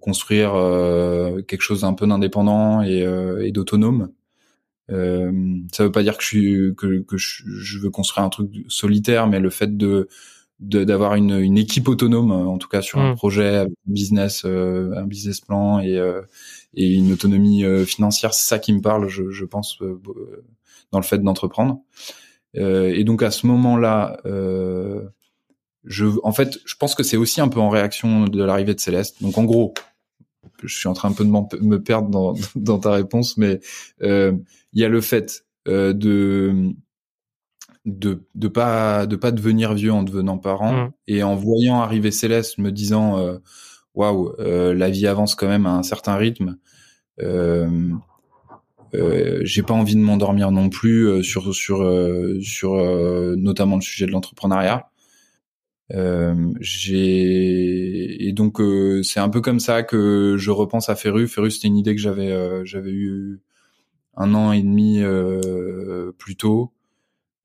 [0.00, 4.10] construire euh, quelque chose d'un peu d'indépendant et, euh, et d'autonome
[4.90, 5.32] euh,
[5.72, 8.50] ça veut pas dire que je suis que, que je, je veux construire un truc
[8.68, 10.08] solitaire mais le fait de
[10.60, 13.16] d'avoir une, une équipe autonome en tout cas sur un Mm.
[13.16, 16.22] projet un business euh, un business plan et euh,
[16.74, 20.00] et une autonomie euh, financière c'est ça qui me parle je, je pense euh,
[20.92, 21.80] dans le fait d'entreprendre
[22.56, 25.02] euh, et donc à ce moment-là, euh,
[25.84, 28.80] je, en fait, je pense que c'est aussi un peu en réaction de l'arrivée de
[28.80, 29.22] Céleste.
[29.22, 29.74] Donc en gros,
[30.62, 31.30] je suis en train un peu de
[31.64, 33.60] me perdre dans, dans ta réponse, mais
[34.02, 34.32] euh,
[34.72, 36.72] il y a le fait euh, de
[37.84, 40.90] de de pas de pas devenir vieux en devenant parent Mm.
[41.08, 43.38] et en voyant arriver Céleste, me disant euh,
[43.94, 46.58] waouh, euh, la vie avance quand même à un certain rythme.
[47.20, 47.90] Euh,
[48.94, 53.76] euh, j'ai pas envie de m'endormir non plus euh, sur sur euh, sur euh, notamment
[53.76, 54.88] le sujet de l'entrepreneuriat.
[55.92, 61.28] Euh, j'ai et donc euh, c'est un peu comme ça que je repense à Ferru.
[61.28, 63.40] Ferru c'était une idée que j'avais euh, j'avais eu
[64.16, 65.02] un an et demi
[66.18, 66.72] plus tôt.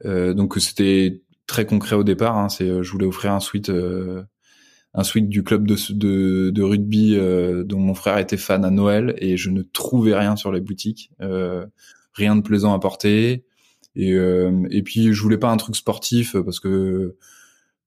[0.03, 2.37] Donc c'était très concret au départ.
[2.37, 3.71] Hein, c'est je voulais offrir un suite
[4.97, 8.71] un suite du club de, de, de rugby euh, dont mon frère était fan à
[8.71, 11.65] Noël et je ne trouvais rien sur les boutiques, euh,
[12.13, 13.45] rien de plaisant à porter.
[13.95, 17.15] Et, euh, et puis je voulais pas un truc sportif parce que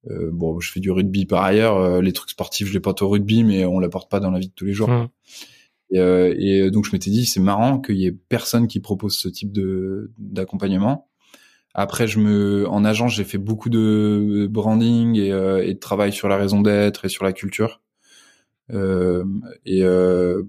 [0.09, 1.77] euh, bon, je fais du rugby par ailleurs.
[1.77, 4.31] euh, les trucs sportifs, je les porte au rugby, mais on les porte pas dans
[4.31, 4.89] la vie de tous les jours.
[4.89, 5.09] Mm.
[5.93, 9.17] Et, euh, et donc je m'étais dit, c'est marrant qu'il y ait personne qui propose
[9.17, 11.09] ce type de d'accompagnement.
[11.75, 16.13] Après, je me, en agence, j'ai fait beaucoup de branding et, euh, et de travail
[16.13, 17.81] sur la raison d'être et sur la culture,
[18.73, 19.25] euh,
[19.67, 20.43] et euh,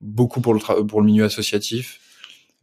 [0.00, 2.00] beaucoup pour le tra- pour le milieu associatif,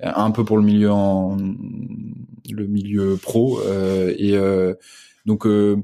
[0.02, 4.74] un peu pour le milieu en le milieu pro, euh, et euh,
[5.26, 5.78] donc euh,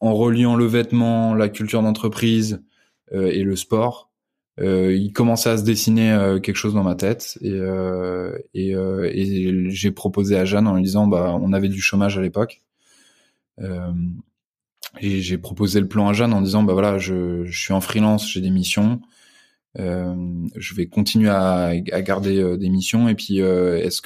[0.00, 2.62] en reliant le vêtement, la culture d'entreprise
[3.12, 4.10] euh, et le sport,
[4.60, 7.38] euh, il commençait à se dessiner euh, quelque chose dans ma tête.
[7.42, 8.74] Et
[9.70, 12.62] j'ai proposé à Jeanne en lui disant bah on avait du chômage à l'époque.
[15.00, 18.30] Et j'ai proposé le plan à Jeanne en disant bah voilà je, suis en freelance
[18.30, 19.00] j'ai des missions.
[19.76, 23.08] Je vais continuer à, garder des missions.
[23.08, 24.00] Et puis est-ce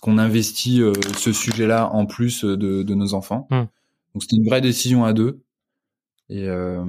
[0.00, 0.82] qu'on investit
[1.16, 3.46] ce sujet-là en plus de, de nos enfants?
[3.50, 3.66] Hmm.
[4.14, 5.40] Donc c'était une vraie décision à deux
[6.30, 6.84] et euh,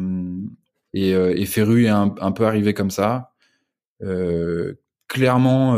[0.96, 3.32] euh, et Ferru est un, peu arrivé comme ça.
[4.04, 4.76] Euh,
[5.08, 5.76] clairement,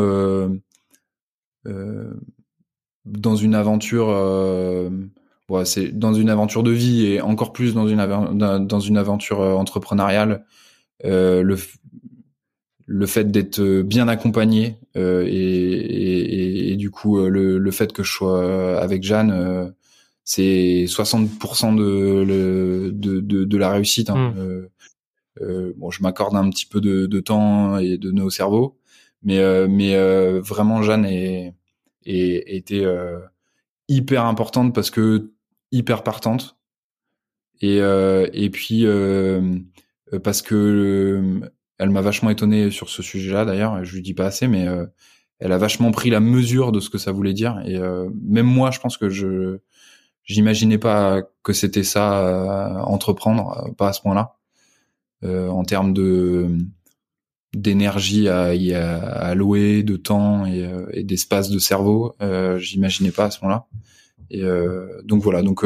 [3.06, 4.08] dans une aventure
[5.50, 10.46] dans une aventure de vie et encore plus dans une dans une aventure entrepreneuriale
[11.04, 11.58] le
[12.86, 18.12] le fait d'être bien accompagné et, et, et, du coup le, le fait que je
[18.12, 19.74] sois avec Jeanne
[20.24, 22.24] c'est 60% de,
[22.92, 24.10] de, de, de, la réussite.
[24.10, 24.32] Hein.
[24.32, 24.40] Mmh.
[24.40, 24.70] Euh,
[25.42, 28.78] euh, bon, je m'accorde un petit peu de, de, temps et de nos cerveaux,
[29.24, 31.56] mais, euh, mais euh, vraiment, Jeanne est,
[32.06, 33.20] est, était euh,
[33.88, 35.32] hyper importante parce que
[35.72, 36.58] hyper partante.
[37.62, 38.86] Et, et puis,
[40.22, 41.42] parce que
[41.78, 44.68] elle m'a vachement étonné sur ce sujet-là, d'ailleurs, je lui dis pas assez, mais
[45.40, 47.62] elle a vachement pris la mesure de ce que ça voulait dire.
[47.66, 47.80] Et
[48.22, 49.60] même moi, je pense que je
[50.24, 54.36] J'imaginais pas que c'était ça euh, entreprendre, euh, pas à ce point-là,
[55.24, 56.50] euh, en termes de
[57.54, 62.16] d'énergie à y allouer, de temps et, et d'espace de cerveau.
[62.20, 63.68] Euh, J'imaginais pas à ce moment-là.
[64.32, 64.42] Et
[65.04, 65.44] donc voilà.
[65.44, 65.64] Donc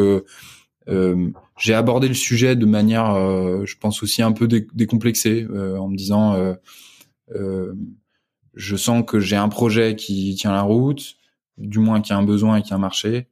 [1.58, 3.16] j'ai abordé le sujet de manière,
[3.66, 6.36] je pense aussi un peu décomplexée, en me disant,
[7.34, 11.16] je sens que j'ai un projet qui tient la route,
[11.58, 13.30] du moins qui a un besoin et qui a un marché.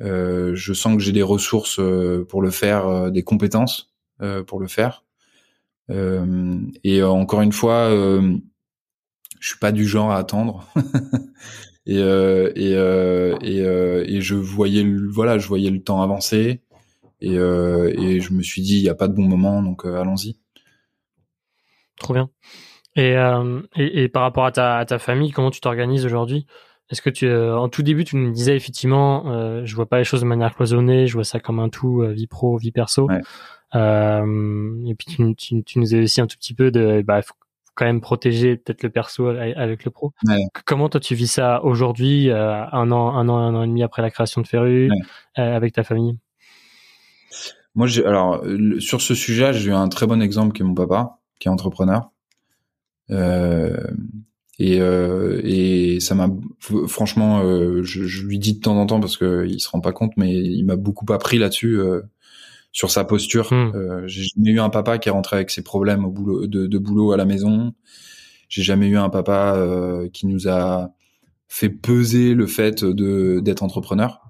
[0.00, 3.92] Euh, je sens que j'ai des ressources euh, pour le faire, euh, des compétences
[4.46, 5.04] pour le faire.
[5.90, 10.66] et encore une fois, je suis pas du genre à attendre.
[11.86, 12.72] et, et,
[13.42, 16.62] et, et, je voyais le, voilà, je voyais le temps avancer.
[17.20, 20.38] Et, et je me suis dit, il n'y a pas de bon moment, donc allons-y.
[21.96, 22.30] Trop bien.
[22.96, 23.14] Et,
[23.76, 26.46] et, par rapport à ta, à ta famille, comment tu t'organises aujourd'hui?
[26.90, 29.98] Est-ce que tu, euh, en tout début, tu nous disais effectivement, euh, je vois pas
[29.98, 32.72] les choses de manière cloisonnée, je vois ça comme un tout, euh, vie pro, vie
[32.72, 33.08] perso.
[33.74, 37.22] Euh, et puis tu, tu, tu, nous as aussi un tout petit peu de, bah,
[37.22, 37.34] faut
[37.74, 40.12] quand même protéger peut-être le perso avec le pro.
[40.64, 44.00] Comment toi tu vis ça aujourd'hui, un an, un an, un an et demi après
[44.00, 44.90] la création de Ferru,
[45.34, 46.16] avec ta famille?
[47.74, 48.44] Moi, j'ai, alors
[48.78, 51.50] sur ce sujet, j'ai eu un très bon exemple qui est mon papa, qui est
[51.50, 52.12] entrepreneur.
[53.10, 53.76] Euh,
[54.58, 56.28] et, euh, et ça m'a
[56.86, 59.80] franchement, euh, je, je, lui dis de temps en temps parce que il se rend
[59.80, 62.02] pas compte, mais il m'a beaucoup appris là-dessus euh,
[62.70, 63.52] sur sa posture.
[63.52, 63.72] Hmm.
[63.74, 66.68] Euh, j'ai jamais eu un papa qui est rentré avec ses problèmes au boulot, de,
[66.68, 67.74] de boulot à la maison.
[68.48, 70.92] J'ai jamais eu un papa euh, qui nous a
[71.48, 74.20] fait peser le fait de d'être entrepreneur.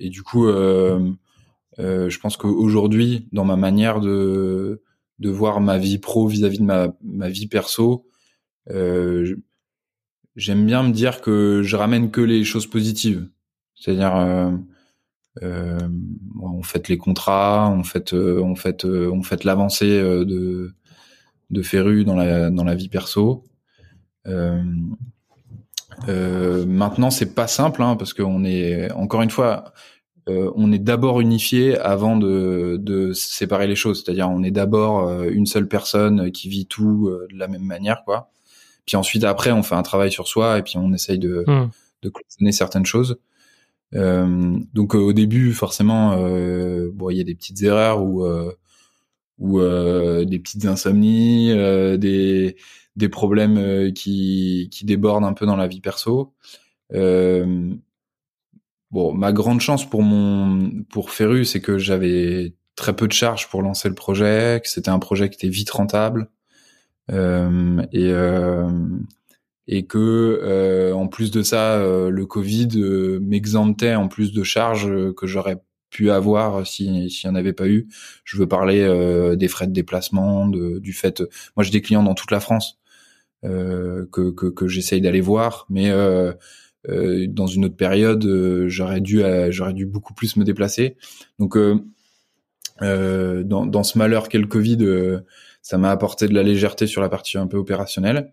[0.00, 4.82] et du coup, je pense qu'aujourd'hui, dans ma manière de
[5.18, 8.06] de voir ma vie pro vis-à-vis -vis de ma, ma vie perso,
[8.68, 13.28] j'aime bien me dire que je ramène que les choses positives.
[13.74, 14.50] C'est-à-dire, euh,
[15.42, 15.88] euh,
[16.42, 20.74] on fait les contrats, on fait, on fait, on fait l'avancée de
[21.50, 23.44] de Ferru dans la dans la vie perso.
[24.26, 24.62] Euh,
[26.08, 29.72] euh, maintenant, c'est pas simple hein, parce qu'on est encore une fois,
[30.28, 34.02] euh, on est d'abord unifié avant de, de séparer les choses.
[34.02, 38.30] C'est-à-dire, on est d'abord une seule personne qui vit tout de la même manière, quoi.
[38.86, 41.70] Puis ensuite, après, on fait un travail sur soi et puis on essaye de, mmh.
[42.02, 43.18] de cloisonner certaines choses.
[43.94, 48.24] Euh, donc euh, au début, forcément, euh, bon, il y a des petites erreurs ou
[48.24, 48.52] euh,
[49.38, 51.48] ou euh, des petites insomnies,
[51.98, 52.56] des
[52.96, 56.34] des problèmes qui qui débordent un peu dans la vie perso.
[56.92, 57.78] bon,
[59.14, 63.62] ma grande chance pour mon pour Ferru, c'est que j'avais très peu de charges pour
[63.62, 66.26] lancer le projet, que c'était un projet qui était vite rentable, euh,
[67.08, 68.68] et euh,
[69.68, 72.68] et que euh, en plus de ça, le Covid
[73.20, 75.58] m'exemptait en plus de charges que j'aurais
[75.90, 77.88] pu avoir si s'il n'y en avait pas eu.
[78.24, 81.22] Je veux parler des frais de déplacement, du fait.
[81.56, 82.78] Moi, j'ai des clients dans toute la France
[83.44, 86.32] euh, que que, que j'essaye d'aller voir, mais euh,
[86.88, 88.26] euh, dans une autre période,
[88.66, 90.96] j'aurais dû j'aurais dû beaucoup plus me déplacer.
[91.38, 91.56] Donc
[92.80, 94.78] dans, dans ce malheur qu'est le Covid,
[95.66, 98.32] ça m'a apporté de la légèreté sur la partie un peu opérationnelle.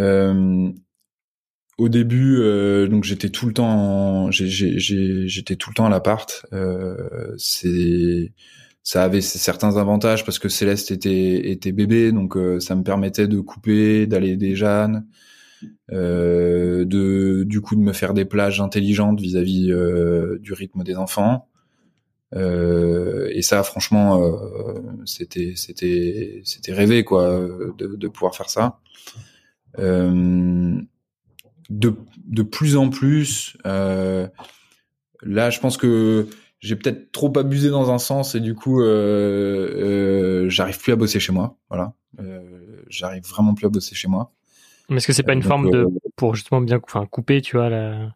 [0.00, 0.72] Euh,
[1.78, 6.44] au début, euh, donc j'étais tout le temps, j'étais tout le temps à l'appart.
[6.52, 6.96] Euh,
[7.38, 8.32] c'est,
[8.82, 13.28] ça avait certains avantages parce que Céleste était était bébé, donc euh, ça me permettait
[13.28, 15.06] de couper, d'aller des Jeanne,
[15.92, 20.96] euh, de du coup de me faire des plages intelligentes vis-à-vis -vis, du rythme des
[20.96, 21.51] enfants.
[22.34, 27.40] Euh, et ça, franchement, euh, c'était c'était c'était rêvé quoi
[27.78, 28.78] de, de pouvoir faire ça.
[29.78, 30.80] Euh,
[31.70, 34.30] de de plus en plus, là,
[35.50, 36.28] je pense que
[36.60, 41.32] j'ai peut-être trop abusé dans un sens et du coup, j'arrive plus à bosser chez
[41.32, 41.56] moi.
[41.68, 41.92] Voilà,
[42.88, 44.32] j'arrive vraiment plus à bosser chez moi.
[44.88, 47.70] Mais est-ce que c'est pas une forme de pour justement bien enfin couper, tu vois
[47.70, 48.14] la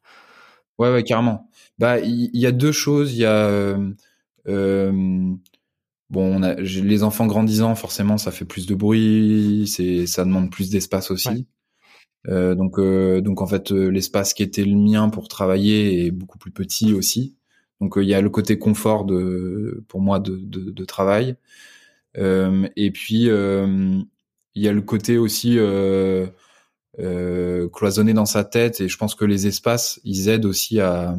[0.79, 1.51] Ouais, ouais, carrément.
[1.79, 3.15] Bah, il y, a deux choses.
[3.15, 3.77] Il y a
[4.49, 5.35] euh,
[6.11, 10.51] bon, on a les enfants grandissant, forcément, ça fait plus de bruit, c'est ça demande
[10.51, 11.47] plus d'espace aussi.
[12.29, 16.39] Euh, donc, euh, donc en fait, l'espace qui était le mien pour travailler est beaucoup
[16.39, 17.37] plus petit aussi.
[17.81, 21.37] Donc, il y a le côté confort de pour moi de, de, de travail.
[22.17, 25.59] et puis, il y a le côté aussi
[26.99, 31.17] euh, cloisonné dans sa tête et je pense que les espaces ils aident aussi à,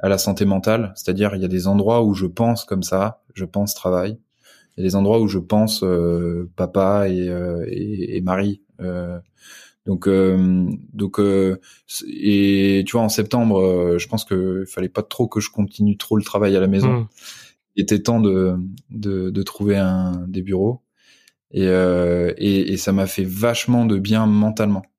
[0.00, 0.92] à la santé mentale.
[0.96, 4.18] C'est-à-dire il y a des endroits où je pense comme ça je pense travail.
[4.76, 8.62] Il y a des endroits où je pense euh, papa et, euh, et, et, Marie
[8.80, 9.18] euh,
[9.86, 10.08] donc
[10.92, 11.20] donc
[12.08, 16.16] et tu vois en septembre je pense que fallait pas trop que je continue trop
[16.16, 16.92] le travail à la maison.
[16.92, 17.08] Mmh.
[17.76, 18.56] il était temps de,
[18.90, 20.80] de, de trouver un des bureaux.
[21.52, 24.82] Et, et, et ça m'a fait vachement de bien mentalement.
[24.82, 24.93] euh,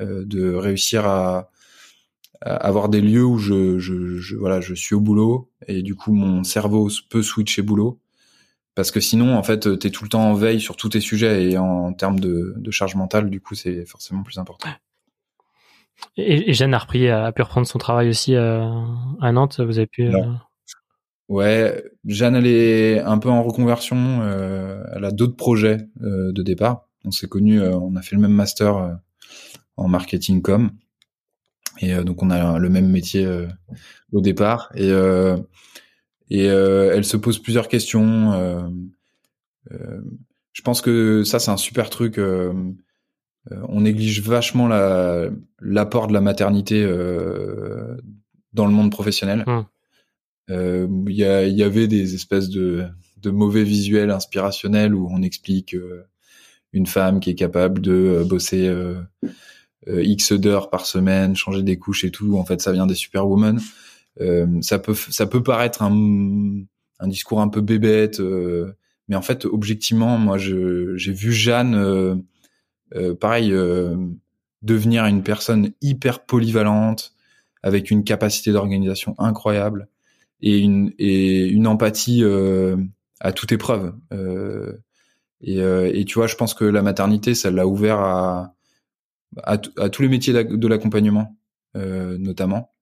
[0.00, 1.50] de réussir à,
[2.42, 6.42] avoir des lieux où je, je, voilà je suis au boulot et du coup mon
[6.42, 8.00] cerveau peut switcher boulot.
[8.74, 11.00] Parce que sinon en fait tu es tout le temps en veille sur tous tes
[11.00, 14.70] sujets et en, termes de, charge mentale du coup c'est forcément plus important.
[16.16, 18.64] Et, Jeanne a repris a pu reprendre son travail aussi euh,
[19.20, 20.32] à Nantes vous avez pu euh,
[21.28, 24.22] ouais Jeanne elle est un peu en reconversion
[24.94, 26.86] elle a d'autres projets de départ.
[27.04, 28.98] On s'est connus on a fait le même master
[29.80, 30.70] en marketing com.
[31.80, 33.46] Et euh, donc on a le même métier euh,
[34.12, 34.70] au départ.
[34.74, 35.36] Et, euh,
[36.28, 38.70] et elle se pose plusieurs questions.
[39.68, 42.20] je pense que ça c'est un super truc.
[43.50, 44.68] on néglige vachement
[45.60, 46.84] l'apport de la maternité
[48.52, 49.44] dans le monde professionnel.
[49.48, 49.64] Hum.
[51.08, 55.76] Il y, y, avait des espèces de, de, mauvais visuels inspirationnels où on explique
[56.72, 58.72] une femme qui est capable de bosser
[59.86, 62.36] X d'heures par semaine, changer des couches et tout.
[62.36, 63.60] En fait, ça vient des superwomen.
[64.20, 66.62] Euh, ça peut ça peut paraître un,
[66.98, 68.72] un discours un peu bébête, euh,
[69.08, 72.16] mais en fait, objectivement, moi, j'ai vu Jeanne, euh,
[72.94, 73.52] euh pareil,
[74.62, 77.14] devenir une personne hyper polyvalente,
[77.62, 79.88] avec une capacité d'organisation incroyable
[80.40, 82.24] et une et une empathie
[83.20, 83.94] à toute épreuve.
[85.42, 88.54] Et, et, tu vois, je pense que la maternité, ça l'a ouvert à
[89.42, 91.36] à, tous les métiers de l'accompagnement
[91.76, 92.72] euh, notamment.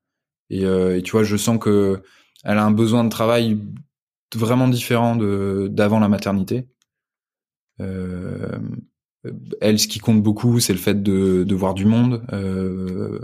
[0.51, 2.03] Et, euh, et, tu vois, je sens que
[2.45, 3.59] elle a un besoin de travail
[4.35, 6.69] vraiment différent de d'avant la maternité.
[7.81, 8.59] Euh,
[9.61, 13.19] elle, ce qui compte beaucoup, c'est le fait de, de voir du monde, euh,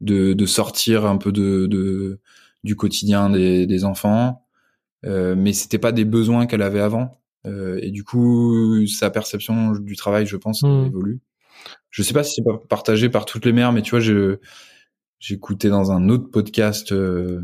[0.00, 2.20] de, de sortir un peu de, de
[2.64, 4.46] du quotidien des, des enfants.
[5.04, 7.20] Euh, mais c'était pas des besoins qu'elle avait avant.
[7.46, 10.86] Euh, et du coup, sa perception du travail, je pense, mmh.
[10.86, 11.20] évolue
[11.96, 14.36] je sais pas si c'est partagé par toutes les mères, mais tu vois, je
[15.18, 17.40] j'écoutais dans un autre podcast euh,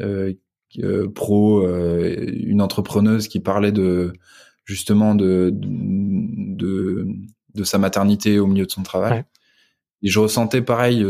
[0.00, 0.32] euh,
[0.80, 4.12] euh pro une entrepreneuse qui parlait de
[4.64, 7.06] justement de, de
[7.54, 9.24] de, sa maternité au milieu de son travail.
[10.02, 11.06] Et je ressentais pareil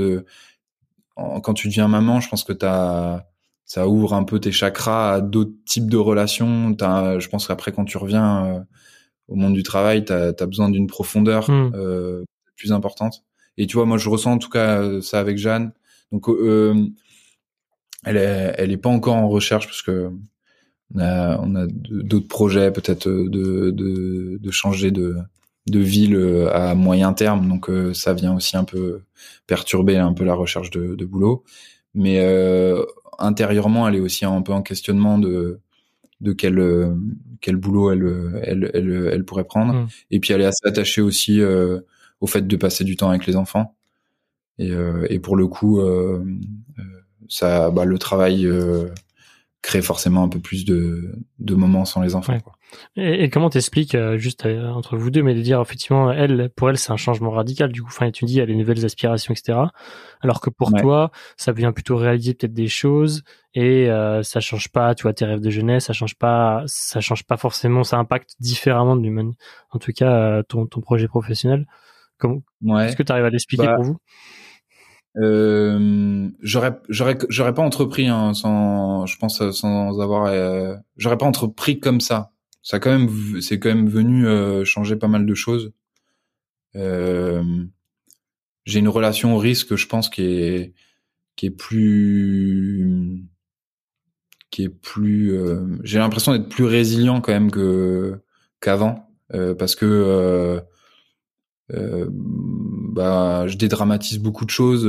[1.17, 3.25] quand tu deviens maman, je pense que t'as
[3.65, 6.77] ça ouvre un peu tes chakras à d'autres types de relations.
[6.83, 8.67] As, je pense qu'après quand tu reviens
[9.29, 11.73] au monde du travail, tu as, besoin d'une profondeur mmh.
[11.75, 12.25] euh,
[12.57, 13.25] plus importante.
[13.59, 15.73] Et tu vois, moi, je ressens en tout cas euh, ça avec Jeanne.
[16.11, 16.75] Donc, euh,
[18.05, 20.11] elle est, elle est pas encore en recherche parce que
[20.95, 25.17] on a, on a d'autres projets, peut-être euh, de, de, de, changer de,
[25.69, 27.49] de ville euh, à moyen terme.
[27.49, 29.03] Donc, ça vient aussi un peu
[29.47, 31.45] perturber un peu la recherche de, de boulot.
[31.95, 32.85] Mais euh,
[33.19, 35.61] intérieurement, elle est aussi un peu en questionnement de
[36.21, 36.95] de quel
[37.41, 39.75] quel boulot elle elle elle, elle pourrait prendre.
[39.75, 39.89] Mmh.
[40.13, 41.81] Et puis, elle est assez attachée aussi euh,
[42.23, 43.75] au fait de passer du temps avec les enfants.
[44.59, 46.25] Et, euh, et pour le coup, euh,
[46.79, 46.83] euh,
[47.29, 48.49] ça, bah, le travail
[49.61, 52.39] crée forcément un peu plus de, de moments sans les enfants.
[52.41, 52.55] Quoi.
[52.97, 56.79] Et, et, comment t'expliques juste entre vous deux, mais de dire effectivement, elle, pour elle,
[56.79, 57.71] c'est un changement radical.
[57.71, 59.59] Du coup, enfin, tu dis, elle a des nouvelles aspirations, etc.
[60.21, 63.23] Alors que pour toi, ça vient plutôt réaliser peut-être des choses
[63.55, 67.01] et euh, ça change pas, tu vois, tes rêves de jeunesse, ça change pas, ça
[67.01, 68.97] change pas forcément, ça impacte différemment
[69.71, 71.67] en tout cas ton, ton projet professionnel.
[72.81, 73.97] Est-ce que tu arrives à l'expliquer bah, pour vous?
[75.19, 81.27] Euh, j'aurais j'aurais j'aurais pas entrepris hein, sans je pense sans avoir euh, j'aurais pas
[81.27, 82.31] entrepris comme ça.
[82.63, 85.73] Ça quand même c'est quand même venu euh, changer pas mal de choses.
[86.77, 87.45] Euh,
[88.65, 90.75] j'ai une relation au risque je pense qui est
[91.37, 93.23] qui est plus
[94.51, 98.19] qui est plus euh, j'ai l'impression d'être plus résilient quand même que
[98.61, 99.09] qu'avant.
[99.59, 100.63] Parce que
[101.73, 104.89] bah, je dédramatise beaucoup de choses.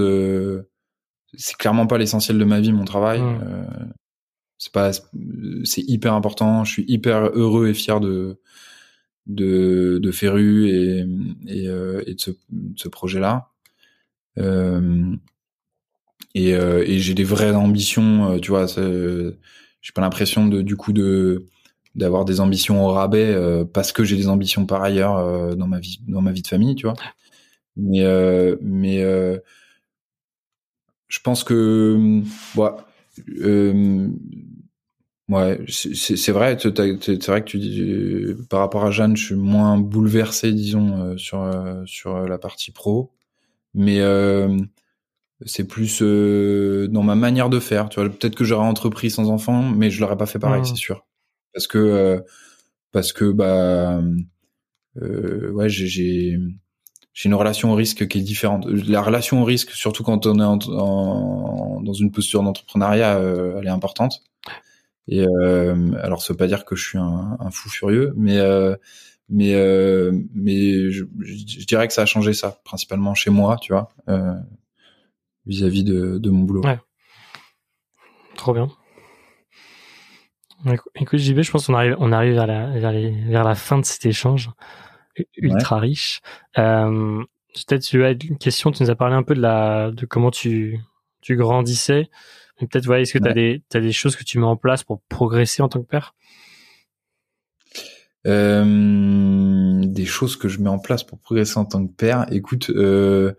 [1.35, 3.21] c'est clairement pas l'essentiel de ma vie, mon travail.
[3.21, 3.93] Mmh.
[4.57, 4.91] c'est pas,
[5.63, 6.63] c'est hyper important.
[6.63, 8.39] Je suis hyper heureux et fier de
[9.25, 11.05] de, de Ferru et,
[11.47, 12.31] et, et de ce,
[12.75, 13.53] ce projet-là.
[14.37, 15.15] Euh,
[16.35, 18.65] et, euh, et j'ai des vraies ambitions, euh, tu vois.
[18.67, 21.45] J'ai pas l'impression de du coup de
[21.95, 23.35] d'avoir des ambitions au rabais
[23.73, 26.75] parce que j'ai des ambitions par ailleurs dans ma vie dans ma vie de famille,
[26.75, 26.95] tu vois.
[27.75, 28.03] Mais
[28.61, 29.01] mais
[31.07, 32.21] je pense que
[33.41, 34.07] euh,
[35.29, 36.57] ouais, c'est vrai.
[36.59, 41.51] C'est vrai que tu dis par rapport à Jeanne, je suis moins bouleversé, disons, sur
[41.85, 43.11] sur la partie pro
[43.73, 44.57] mais euh,
[45.45, 47.89] c'est plus euh, dans ma manière de faire.
[47.89, 50.75] Tu vois, peut-être que j'aurais entrepris sans enfant, mais je l'aurais pas fait pareil, c'est
[50.75, 51.05] sûr,
[51.53, 52.19] parce que euh,
[52.91, 54.01] parce que bah
[55.01, 55.87] ouais, j'ai
[57.15, 58.65] j'ai une relation au risque qui est différente.
[58.65, 63.19] La relation au risque, surtout quand on est en, dans une posture d'entrepreneuriat,
[63.59, 64.23] elle est importante.
[65.07, 68.37] Et euh, alors, ça veut pas dire que je suis un, un fou furieux, mais
[68.37, 68.75] euh,
[69.29, 73.71] mais euh, mais je, je, dirais que ça a changé ça principalement chez moi tu
[73.71, 74.35] vois euh,
[75.45, 76.77] vis-à-vis de, de mon boulot ouais.
[78.35, 78.69] trop bien
[80.95, 83.79] écoute JB je pense qu'on arrive on arrive vers la vers, les, vers la fin
[83.79, 84.49] de cet échange
[85.37, 86.21] ultra riche.
[86.57, 90.05] Euh, peut-être tu as une question tu nous as parlé un peu de la de
[90.05, 90.79] comment tu
[91.21, 92.09] tu grandissais.
[92.59, 94.83] Peut-être ouais est-ce que tu as des t'as des choses que tu mets en place
[94.83, 96.15] pour progresser en tant que père?
[98.25, 102.25] Euh, des choses que je mets en place pour progresser en tant que père.
[102.31, 103.33] Écoute, euh,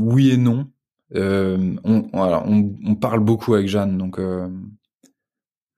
[0.00, 0.68] oui et non.
[1.14, 4.20] Euh, on, on, on, parle beaucoup avec Jeanne, donc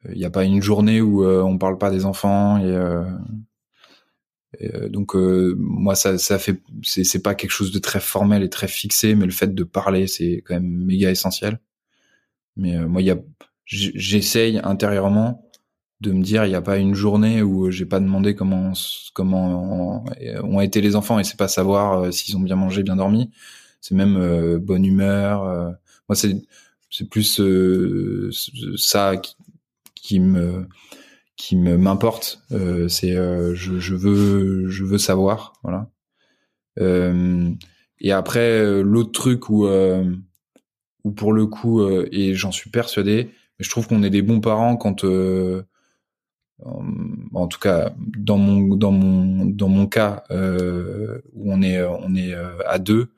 [0.05, 2.59] il euh, n'y a pas une journée où euh, on parle pas des enfants.
[2.59, 2.75] Et,
[4.61, 8.69] et donc moi, ça, ça fait, c'est pas quelque chose de très formel et très
[8.69, 11.59] fixé, mais le fait de parler, c'est quand même méga essentiel.
[12.57, 13.19] Mais moi, il y a,
[13.65, 15.49] j'essaye intérieurement
[16.03, 18.73] de me dire il n'y a pas une journée où j'ai pas demandé comment
[19.15, 20.05] comment
[20.43, 23.31] ont été les enfants et c'est pas savoir euh, s'ils ont bien mangé bien dormi
[23.81, 25.71] c'est même euh, bonne humeur euh.
[26.09, 26.35] moi c'est
[26.91, 27.41] c'est plus
[28.77, 29.37] ça qui,
[30.03, 30.69] qui, me
[31.37, 32.43] qui me m'importe.
[32.89, 35.91] C'est je, je veux je veux savoir voilà.
[38.01, 39.67] Et après l'autre truc où
[41.05, 43.31] où pour le coup et j'en suis persuadé
[43.63, 45.63] je trouve qu'on est des bons parents quand euh,
[47.35, 52.15] en tout cas dans mon dans mon dans mon cas euh, où on est on
[52.15, 53.13] est euh, à deux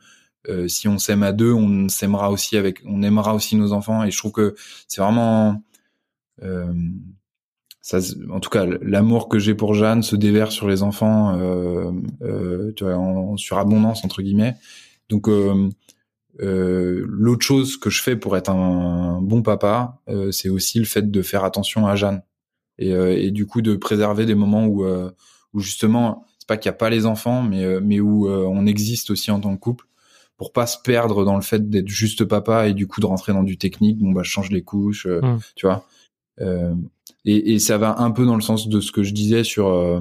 [0.69, 4.05] si on s'aime à deux on s'aimera aussi avec on aimera aussi nos enfants.
[4.05, 4.55] Et je trouve que
[4.89, 5.63] c'est vraiment
[7.81, 7.99] ça,
[8.31, 12.73] en tout cas, l'amour que j'ai pour Jeanne se déverse sur les enfants, euh, euh,
[12.77, 14.57] tu vois, en, surabondance entre guillemets.
[15.09, 15.71] Donc, euh,
[16.39, 21.23] l'autre chose que je fais pour être un, bon papa, c'est aussi le fait de
[21.23, 22.23] faire attention à Jeanne
[22.79, 25.11] et, euh, et du coup de préserver des moments où euh,
[25.53, 28.67] où justement c'est pas qu'il n'y a pas les enfants mais euh, mais où on
[28.67, 29.87] existe aussi en tant que couple
[30.37, 33.33] pour pas se perdre dans le fait d'être juste papa et du coup de rentrer
[33.33, 35.39] dans du technique bon bah je change les couches mmh.
[35.55, 35.81] tu vois euh,
[36.41, 39.69] et, et, ça va un peu dans le sens de ce que je disais sur
[39.69, 40.01] euh,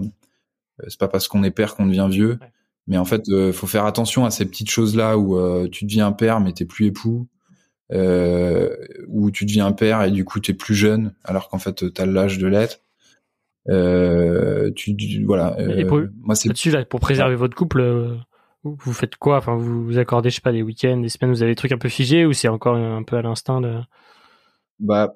[0.87, 2.39] c'est pas parce qu'on est père qu'on devient vieux
[2.87, 6.11] mais en fait euh, faut faire attention à ces petites choses là où tu deviens
[6.11, 7.27] père mais t'es plus époux
[7.91, 8.75] euh,
[9.07, 12.01] où tu deviens père et du coup tu es plus jeune alors qu'en fait tu
[12.01, 12.79] as l'âge de l'être.
[13.69, 15.57] Euh, tu, voilà.
[15.59, 17.81] Euh, moi c'est là-dessus là pour préserver votre couple.
[17.81, 18.15] Euh,
[18.63, 19.37] vous faites quoi?
[19.37, 21.73] Enfin, vous vous accordez, je sais pas, des week-ends, des semaines, vous avez des trucs
[21.73, 23.79] un peu figés ou c'est encore un peu à l'instinct de...
[24.79, 25.15] Bah,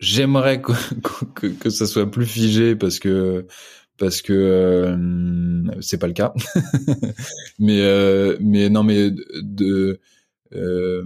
[0.00, 0.60] j'aimerais
[1.34, 3.46] que, que, ça soit plus figé parce que
[3.96, 6.32] parce que euh, c'est pas le cas.
[7.58, 10.00] mais euh, mais non, mais de
[10.54, 11.04] euh,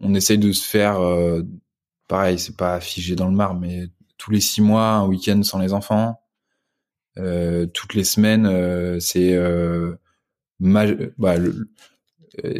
[0.00, 0.98] on essaye de se faire,
[2.08, 3.86] pareil, c'est pas figé dans le marbre, mais
[4.18, 6.20] tous les six mois, un week-end sans les enfants.
[7.16, 9.38] Toutes les semaines, c'est
[10.60, 11.36] bah,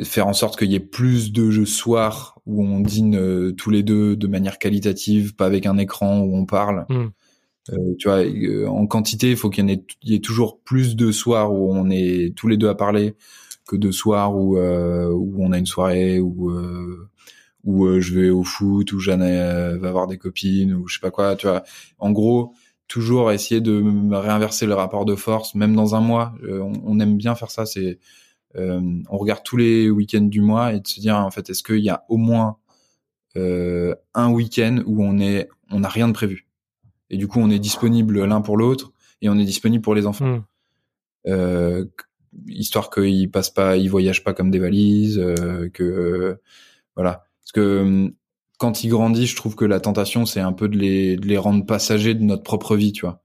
[0.05, 3.83] faire en sorte qu'il y ait plus de jeux soirs où on dîne tous les
[3.83, 6.87] deux de manière qualitative, pas avec un écran où on parle.
[6.89, 7.09] Hmm.
[7.99, 8.23] tu vois,
[8.68, 12.35] en quantité, il faut qu'il y, y, ait toujours plus de soirs où on est
[12.37, 13.14] tous les deux à parler
[13.66, 17.09] que de soirs où euh, où on a une soirée où euh,
[17.64, 21.01] où euh, je vais au foot où Jeanne va voir des copines ou je sais
[21.01, 21.62] pas quoi tu vois
[21.99, 22.55] en gros
[22.89, 23.83] toujours essayer de
[24.14, 27.99] réinverser le rapport de force même dans un mois on, aime bien faire ça c'est
[28.55, 31.78] on regarde tous les week-ends du mois et de se dire en fait est-ce qu'il
[31.78, 32.57] y a au moins
[33.34, 36.46] un week-end où on est on n'a rien de prévu?
[37.11, 40.07] Et du coup on est disponible l'un pour l'autre et on est disponible pour les
[40.07, 40.26] enfants.
[40.26, 40.42] Hmm.
[41.28, 41.84] euh,
[42.46, 46.38] histoire qu'ils passent pas, ils voyagent pas comme des valises, euh, que
[46.96, 47.24] voilà.
[47.42, 48.14] Parce que hum,
[48.62, 51.36] quand ils grandissent, je trouve que la tentation, c'est un peu de les, de les
[51.36, 53.20] rendre passagers de notre propre vie, tu vois.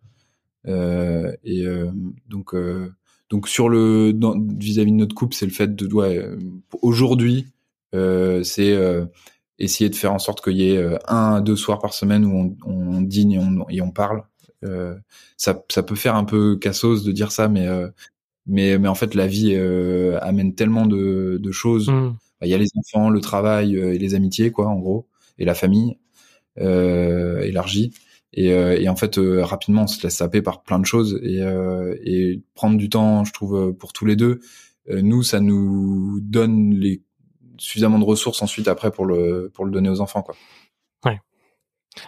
[0.67, 1.91] Euh, et euh,
[2.27, 2.91] donc, euh,
[3.29, 4.13] donc sur le
[4.57, 6.25] vis-à-vis de notre couple, c'est le fait de, ouais,
[6.81, 7.47] aujourd'hui,
[7.93, 8.77] c'est
[9.59, 12.71] essayer de faire en sorte qu'il y ait un, deux soirs par semaine où on,
[12.71, 14.23] on dîne et on, et on parle.
[15.37, 17.67] ça, ça peut faire un peu cassos de dire ça, mais
[18.47, 22.15] mais mais en fait la vie euh, amène tellement de, de choses mmh.
[22.43, 25.07] il y a les enfants le travail et les amitiés quoi en gros
[25.37, 25.97] et la famille
[26.59, 27.93] euh, élargie
[28.33, 31.19] et, euh, et en fait euh, rapidement on se laisse saper par plein de choses.
[31.23, 34.39] Et, euh, et prendre du temps je trouve pour tous les deux
[34.89, 37.01] nous ça nous donne les
[37.57, 40.35] suffisamment de ressources ensuite après pour le pour le donner aux enfants quoi.
[41.05, 41.19] Ouais.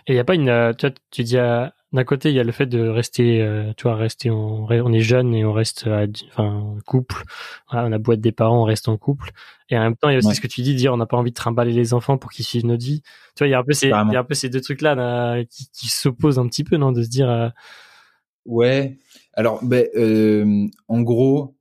[0.07, 2.39] Et il y a pas une tu vois, tu dis à d'un côté, il y
[2.39, 5.53] a le fait de rester, euh, tu vois, rester, on, on est jeune et on
[5.53, 5.87] reste,
[6.29, 7.23] enfin, couple.
[7.71, 9.31] Voilà, on a boîte des parents, on reste en couple.
[9.69, 11.07] Et en même temps, il y a aussi ce que tu dis, dire, on n'a
[11.07, 13.01] pas envie de trimballer les enfants pour qu'ils suivent notre vie.
[13.35, 14.61] Tu vois, il y a un peu ces, il y a un peu ces deux
[14.61, 17.29] trucs-là là, qui, qui s'opposent un petit peu, non, de se dire.
[17.29, 17.49] Euh...
[18.45, 18.97] Ouais.
[19.33, 21.55] Alors, ben, euh, en gros,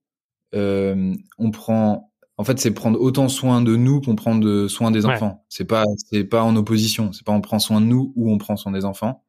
[0.54, 2.10] euh, on prend.
[2.36, 5.44] En fait, c'est prendre autant soin de nous qu'on prend de soin des enfants.
[5.48, 7.12] C'est pas, c'est pas en opposition.
[7.12, 9.24] C'est pas on prend soin de nous ou on prend soin des enfants.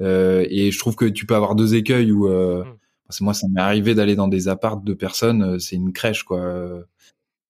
[0.00, 2.76] Euh, et je trouve que tu peux avoir deux écueils où euh, mm.
[3.06, 5.92] parce que moi ça m'est arrivé d'aller dans des appartes de personnes, euh, c'est une
[5.92, 6.84] crèche quoi.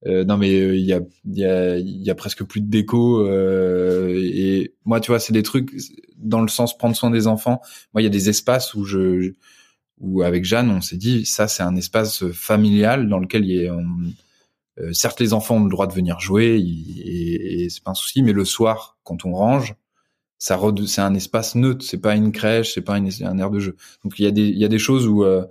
[0.06, 4.12] Euh, non mais il y a y a y a presque plus de déco euh,
[4.14, 5.74] et moi tu vois c'est des trucs
[6.18, 7.60] dans le sens prendre soin des enfants.
[7.92, 9.32] Moi il y a des espaces où je
[9.98, 13.66] où avec Jeanne on s'est dit ça c'est un espace familial dans lequel il y
[13.66, 13.76] a
[14.78, 17.94] euh, certes les enfants ont le droit de venir jouer et, et c'est pas un
[17.94, 19.74] souci mais le soir quand on range
[20.38, 23.76] ça c'est un espace neutre, c'est pas une crèche, c'est pas un air de jeu.
[24.04, 25.44] Donc il y a des il y a des choses où euh,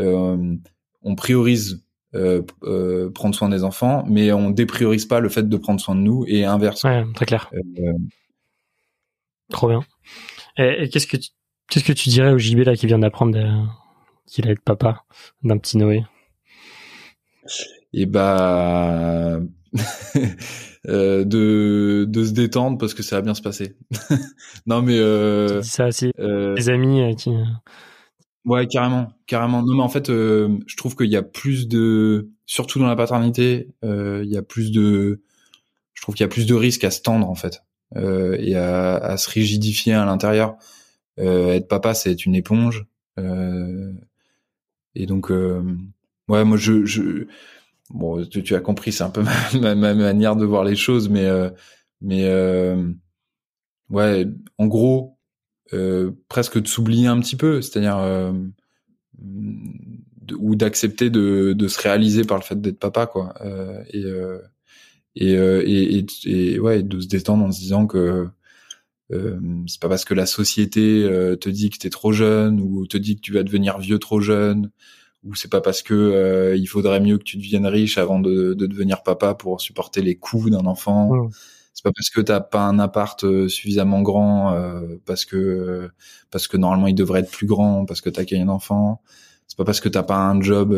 [0.00, 0.56] euh,
[1.02, 2.42] on priorise euh,
[3.14, 6.24] prendre soin des enfants, mais on dépriorise pas le fait de prendre soin de nous
[6.26, 6.84] et inverse.
[6.84, 7.50] Ouais, très clair.
[9.50, 9.84] Trop bien.
[10.56, 11.30] Et, qu'est-ce que tu,
[11.68, 13.38] qu'est-ce que tu dirais au JB là qui vient d'apprendre
[14.26, 15.04] qu'il allait être papa
[15.42, 16.04] d'un petit Noé?
[17.94, 19.40] Et eh bah
[20.88, 23.76] Euh, de de se détendre parce que ça va bien se passer.
[24.66, 26.10] non mais euh, ça aussi.
[26.18, 27.30] Euh, les amis euh, qui.
[28.44, 29.62] Ouais, carrément, carrément.
[29.62, 33.68] Non mais en fait, je trouve qu'il y a plus de, surtout dans la paternité,
[33.84, 35.22] il y a plus de,
[35.94, 37.62] je trouve qu'il y a plus de risques à se tendre en fait
[37.94, 40.56] et à, à, se rigidifier à l'intérieur.
[41.18, 42.86] être papa, c'est être une éponge.
[43.16, 47.28] et donc, ouais, moi je, je
[47.92, 49.22] bon, tu, as compris, c'est un peu
[49.60, 51.50] ma, ma, manière de voir les choses, mais euh,
[52.00, 52.92] mais euh,
[53.90, 54.26] ouais,
[54.58, 55.18] en gros,
[55.72, 58.32] euh, presque de s'oublier un petit peu, c'est-à-dire
[60.38, 63.34] ou d'accepter de, de se réaliser par le fait d'être papa, quoi,
[63.92, 64.04] et,
[65.16, 68.28] et, et, et, ouais, de se détendre en se disant que
[69.10, 71.06] c'est pas parce que la société
[71.40, 74.20] te dit que t'es trop jeune ou te dit que tu vas devenir vieux trop
[74.20, 74.70] jeune
[75.24, 78.54] ou c'est pas parce que euh, il faudrait mieux que tu deviennes riche avant de,
[78.54, 81.28] de devenir papa pour supporter les coûts d'un enfant.
[81.74, 85.90] C'est pas parce que t'as pas un appart euh, suffisamment grand, euh, parce que
[86.30, 89.02] parce que normalement il devrait être plus grand, parce que t'as qu'un enfant.
[89.48, 90.74] C'est pas parce que t'as pas un job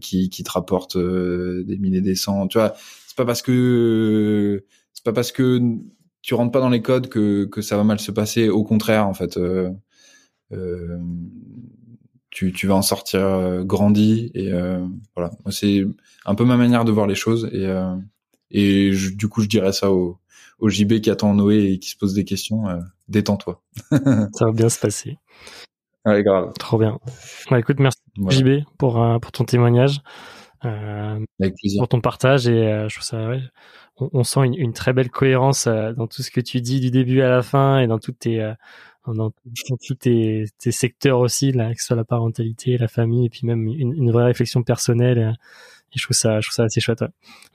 [0.00, 2.46] qui, qui te rapporte des milliers des cents.
[2.46, 2.74] Tu vois,
[3.06, 5.60] c'est pas parce que c'est pas parce que
[6.22, 8.48] tu rentres pas dans les codes que que ça va mal se passer.
[8.48, 9.38] Au contraire, en fait.
[10.52, 10.98] Euh,
[12.34, 14.84] tu, tu vas en sortir euh, grandi et euh,
[15.14, 15.30] voilà.
[15.50, 15.84] C'est
[16.26, 17.94] un peu ma manière de voir les choses et euh,
[18.50, 20.18] et du coup je dirais ça au,
[20.58, 22.64] au JB qui attend Noé et qui se pose des questions
[23.08, 23.62] détends-toi.
[23.90, 25.16] Ça va bien se passer.
[26.04, 26.52] Ouais grave.
[26.58, 26.98] Trop bien.
[27.50, 30.00] Bah, écoute merci JB pour pour ton témoignage
[30.60, 31.82] Avec plaisir.
[31.82, 33.42] pour ton partage et je trouve ça ouais,
[33.96, 37.20] on, sent une, une, très belle cohérence dans tout ce que tu dis du début
[37.20, 38.54] à la fin et dans toutes tes
[39.12, 39.32] dans,
[39.86, 43.40] tous tes, tes, secteurs aussi, là, que ce soit la parentalité, la famille, et puis
[43.44, 45.18] même une, une vraie réflexion personnelle.
[45.18, 47.04] Euh, et je trouve ça, je trouve ça assez chouette.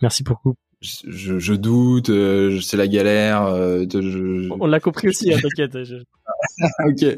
[0.01, 0.55] Merci beaucoup.
[0.81, 3.43] Je, je, doute, euh, c'est la galère.
[3.47, 5.75] Euh, de, On l'a compris aussi, hein, t'inquiète.
[6.87, 7.17] ok.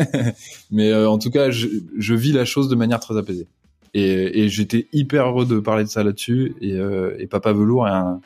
[0.70, 1.66] Mais en tout cas, je,
[1.98, 3.48] je, vis la chose de manière très apaisée.
[3.92, 6.54] Et, et j'étais hyper heureux de parler de ça là-dessus.
[6.62, 6.78] Et,
[7.18, 8.20] et Papa Velours est un,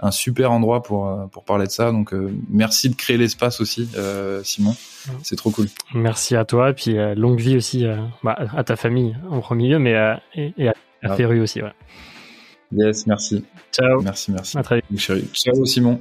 [0.00, 1.90] un super endroit pour euh, pour parler de ça.
[1.90, 4.74] Donc euh, merci de créer l'espace aussi, euh, Simon.
[5.22, 5.68] C'est trop cool.
[5.94, 7.84] Merci à toi et puis longue vie aussi
[8.24, 9.94] bah, à ta famille en premier lieu, mais
[10.34, 11.26] et, et, à, à ah.
[11.40, 11.62] aussi.
[11.62, 11.72] Ouais.
[12.72, 13.44] Yes, merci.
[13.70, 14.02] Ciao.
[14.02, 14.58] Merci, merci.
[14.58, 14.98] À très vite.
[15.32, 16.00] Ciao, Simon.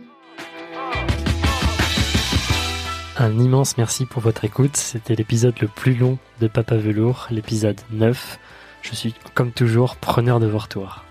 [3.18, 4.76] Un immense merci pour votre écoute.
[4.76, 8.40] C'était l'épisode le plus long de Papa Velours, l'épisode 9.
[8.82, 11.05] Je suis, comme toujours, preneur de vos retours.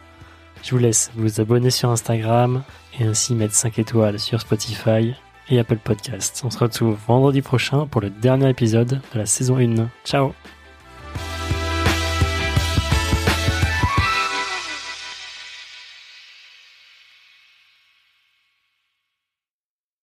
[0.65, 2.63] Je vous laisse vous abonner sur Instagram
[2.99, 5.15] et ainsi mettre 5 étoiles sur Spotify
[5.51, 6.43] et Apple Podcasts.
[6.43, 9.91] On se retrouve vendredi prochain pour le dernier épisode de la saison 1.
[10.07, 10.33] Ciao